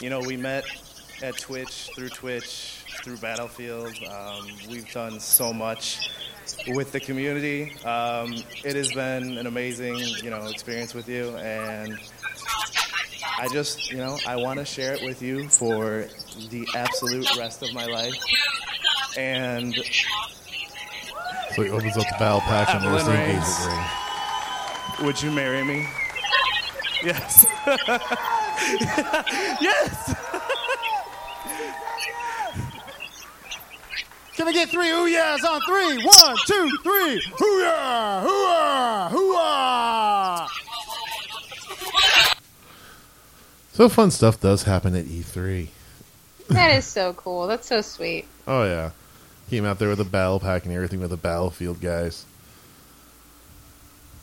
you 0.00 0.10
know, 0.10 0.20
we 0.20 0.36
met 0.36 0.64
at 1.22 1.36
Twitch 1.38 1.90
through 1.94 2.08
Twitch 2.10 2.82
through 3.02 3.18
Battlefield. 3.18 3.94
Um, 4.10 4.46
we've 4.68 4.90
done 4.92 5.20
so 5.20 5.52
much 5.52 6.10
with 6.68 6.92
the 6.92 7.00
community. 7.00 7.74
Um, 7.84 8.34
it 8.64 8.74
has 8.76 8.92
been 8.92 9.36
an 9.38 9.46
amazing 9.46 9.98
you 10.22 10.30
know 10.30 10.46
experience 10.46 10.94
with 10.94 11.08
you, 11.08 11.36
and 11.36 11.98
I 13.38 13.48
just 13.48 13.90
you 13.90 13.98
know 13.98 14.18
I 14.26 14.36
want 14.36 14.58
to 14.58 14.64
share 14.64 14.94
it 14.94 15.02
with 15.04 15.20
you 15.22 15.48
for 15.48 16.06
the 16.50 16.66
absolute 16.74 17.28
rest 17.38 17.62
of 17.62 17.72
my 17.74 17.84
life. 17.86 18.14
And 19.18 19.74
So 21.54 21.62
he 21.62 21.70
opens 21.70 21.96
up 21.96 22.04
the 22.06 22.16
battle 22.18 22.40
pack 22.40 22.68
and 22.74 22.84
there's 22.84 23.04
the 23.04 23.12
Evelyn 23.12 23.30
engagement 23.30 23.46
Reigns. 23.46 23.66
ring. 23.66 24.05
Would 25.02 25.22
you 25.22 25.30
marry 25.30 25.62
me? 25.62 25.86
Yes. 27.04 27.44
yes. 29.60 30.14
Can 34.36 34.48
I 34.48 34.52
get 34.52 34.68
three 34.68 34.90
ooh 34.90 35.06
yeahs 35.06 35.44
on 35.44 35.60
three? 35.62 36.04
One, 36.04 36.36
two, 36.46 36.78
three. 36.82 37.22
Hoo-yah! 37.38 38.20
Hoo-yah! 38.20 39.08
Hoo-yah! 39.08 40.48
So 43.72 43.88
fun 43.90 44.10
stuff 44.10 44.40
does 44.40 44.62
happen 44.62 44.94
at 44.94 45.04
E3. 45.04 45.68
That 46.48 46.76
is 46.76 46.86
so 46.86 47.12
cool. 47.12 47.46
That's 47.46 47.66
so 47.66 47.82
sweet. 47.82 48.26
Oh 48.46 48.64
yeah, 48.64 48.92
came 49.50 49.64
out 49.66 49.78
there 49.78 49.88
with 49.88 50.00
a 50.00 50.04
battle 50.04 50.40
pack 50.40 50.64
and 50.64 50.72
everything 50.72 51.00
with 51.00 51.10
the 51.10 51.16
battlefield 51.16 51.80
guys. 51.80 52.24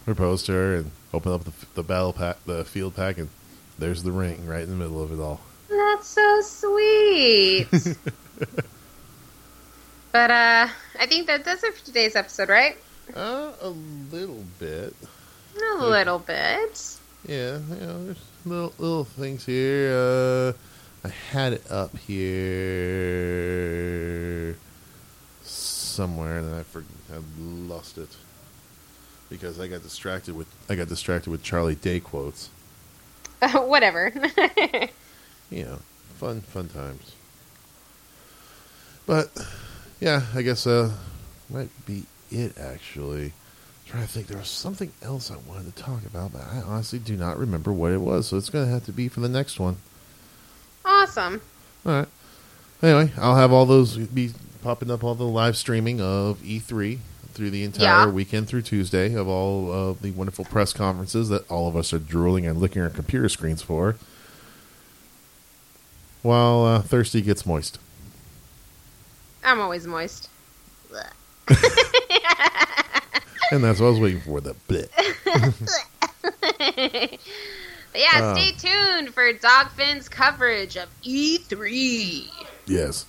Proposed 0.06 0.46
to 0.48 0.52
her 0.52 0.76
and 0.76 0.92
opened 1.14 1.36
up 1.36 1.44
the, 1.46 1.54
the 1.76 1.84
battle 1.84 2.12
pack, 2.14 2.44
the 2.46 2.66
field 2.66 2.94
pack, 2.96 3.18
and 3.18 3.30
there's 3.80 4.04
the 4.04 4.12
ring 4.12 4.46
right 4.46 4.64
in 4.64 4.70
the 4.70 4.76
middle 4.76 5.02
of 5.02 5.12
it 5.14 5.20
all. 5.22 5.40
That's 5.70 6.08
so 6.08 6.42
sweet. 6.42 7.68
but 10.12 10.30
uh 10.32 10.68
I 11.00 11.06
think 11.08 11.28
that 11.28 11.46
does 11.46 11.64
it 11.64 11.74
for 11.74 11.86
today's 11.86 12.16
episode, 12.18 12.50
right? 12.50 12.76
Uh, 13.16 13.52
a 13.62 13.70
little 13.70 14.44
bit, 14.60 14.94
A 15.74 15.78
little 15.86 16.20
bit. 16.20 16.98
yeah. 17.28 17.58
You 17.58 17.76
know, 17.86 18.06
there's 18.06 18.20
little 18.46 18.74
little 18.78 19.04
things 19.06 19.46
here. 19.46 19.94
Uh, 19.94 20.52
I 21.08 21.12
had 21.32 21.54
it 21.54 21.70
up 21.72 21.98
here 21.98 22.24
somewhere, 25.44 26.40
and 26.40 26.48
then 26.52 26.60
I 26.60 26.64
for, 26.64 26.84
I 27.14 27.18
lost 27.40 27.98
it 27.98 28.10
because 29.34 29.60
I 29.60 29.68
got 29.68 29.82
distracted 29.82 30.36
with 30.36 30.48
I 30.70 30.76
got 30.76 30.88
distracted 30.88 31.32
with 31.32 31.42
Charlie 31.42 31.74
Day 31.74 32.00
quotes. 32.00 32.50
Whatever. 33.54 34.14
you 35.50 35.66
know, 35.66 35.80
fun 36.20 36.42
fun 36.42 36.70
times. 36.70 37.16
But 39.08 39.32
yeah, 40.00 40.22
I 40.36 40.44
guess 40.44 40.68
uh 40.68 40.92
might 41.50 41.72
be 41.88 42.06
it 42.30 42.60
actually. 42.60 43.26
I'm 43.26 43.32
trying 43.88 44.04
to 44.04 44.10
think 44.10 44.28
there 44.28 44.38
was 44.38 44.50
something 44.50 44.92
else 45.02 45.32
I 45.32 45.38
wanted 45.50 45.76
to 45.76 45.82
talk 45.82 46.06
about, 46.06 46.32
but 46.34 46.42
I 46.42 46.62
honestly 46.62 47.00
do 47.00 47.18
not 47.18 47.40
remember 47.40 47.74
what 47.74 47.92
it 47.92 48.02
was, 48.02 48.28
so 48.28 48.38
it's 48.38 48.52
gonna 48.52 48.68
have 48.68 48.86
to 48.86 48.92
be 48.92 49.08
for 49.08 49.20
the 49.20 49.30
next 49.30 49.60
one. 49.60 49.78
awesome. 50.86 51.42
Alright. 51.84 52.08
Anyway, 52.84 53.12
I'll 53.18 53.36
have 53.36 53.52
all 53.52 53.66
those 53.66 53.98
be 53.98 54.32
popping 54.62 54.92
up 54.92 55.04
all 55.04 55.16
the 55.16 55.24
live 55.24 55.58
streaming 55.58 56.00
of 56.00 56.38
E3 56.44 57.00
through 57.34 57.50
the 57.52 57.64
entire 57.64 57.84
Yeah. 57.86 58.06
weekend 58.08 58.48
through 58.48 58.62
Tuesday 58.64 59.14
of 59.14 59.28
all 59.28 59.72
of 59.72 60.02
the 60.02 60.12
wonderful 60.12 60.46
press 60.46 60.74
conferences 60.74 61.30
that 61.30 61.50
all 61.52 61.68
of 61.68 61.76
us 61.76 61.92
are 61.94 62.00
drooling 62.00 62.46
and 62.46 62.60
licking 62.60 62.82
our 62.82 62.90
computer 62.90 63.30
screens 63.30 63.62
for. 63.62 63.96
While 66.22 66.64
uh, 66.66 66.82
Thirsty 66.82 67.22
gets 67.22 67.46
moist. 67.46 67.80
I'm 69.44 69.60
always 69.60 69.86
moist. 69.88 70.30
And 73.52 73.64
that's 73.64 73.80
what 73.80 73.86
I 73.88 73.90
was 73.92 74.00
waiting 74.00 74.22
for, 74.22 74.42
the 74.42 74.56
bit. 74.68 74.90
But 75.26 75.60
yeah, 77.94 78.34
stay 78.34 78.52
tuned 78.58 79.14
for 79.14 79.32
Dogfin's 79.34 80.10
coverage 80.10 80.76
of 80.76 80.90
E3. 81.04 82.26
Yes. 82.66 83.06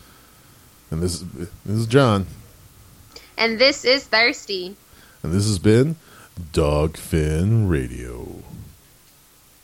And 0.90 1.02
this 1.02 1.14
is 1.14 1.24
this 1.32 1.48
is 1.78 1.86
John, 1.86 2.26
And 3.36 3.58
this 3.58 3.84
is 3.84 4.04
Thirsty. 4.04 4.76
and 5.22 5.32
this 5.32 5.46
has 5.46 5.58
been 5.58 5.96
Dogfin 6.52 7.68
Radio. 7.68 8.43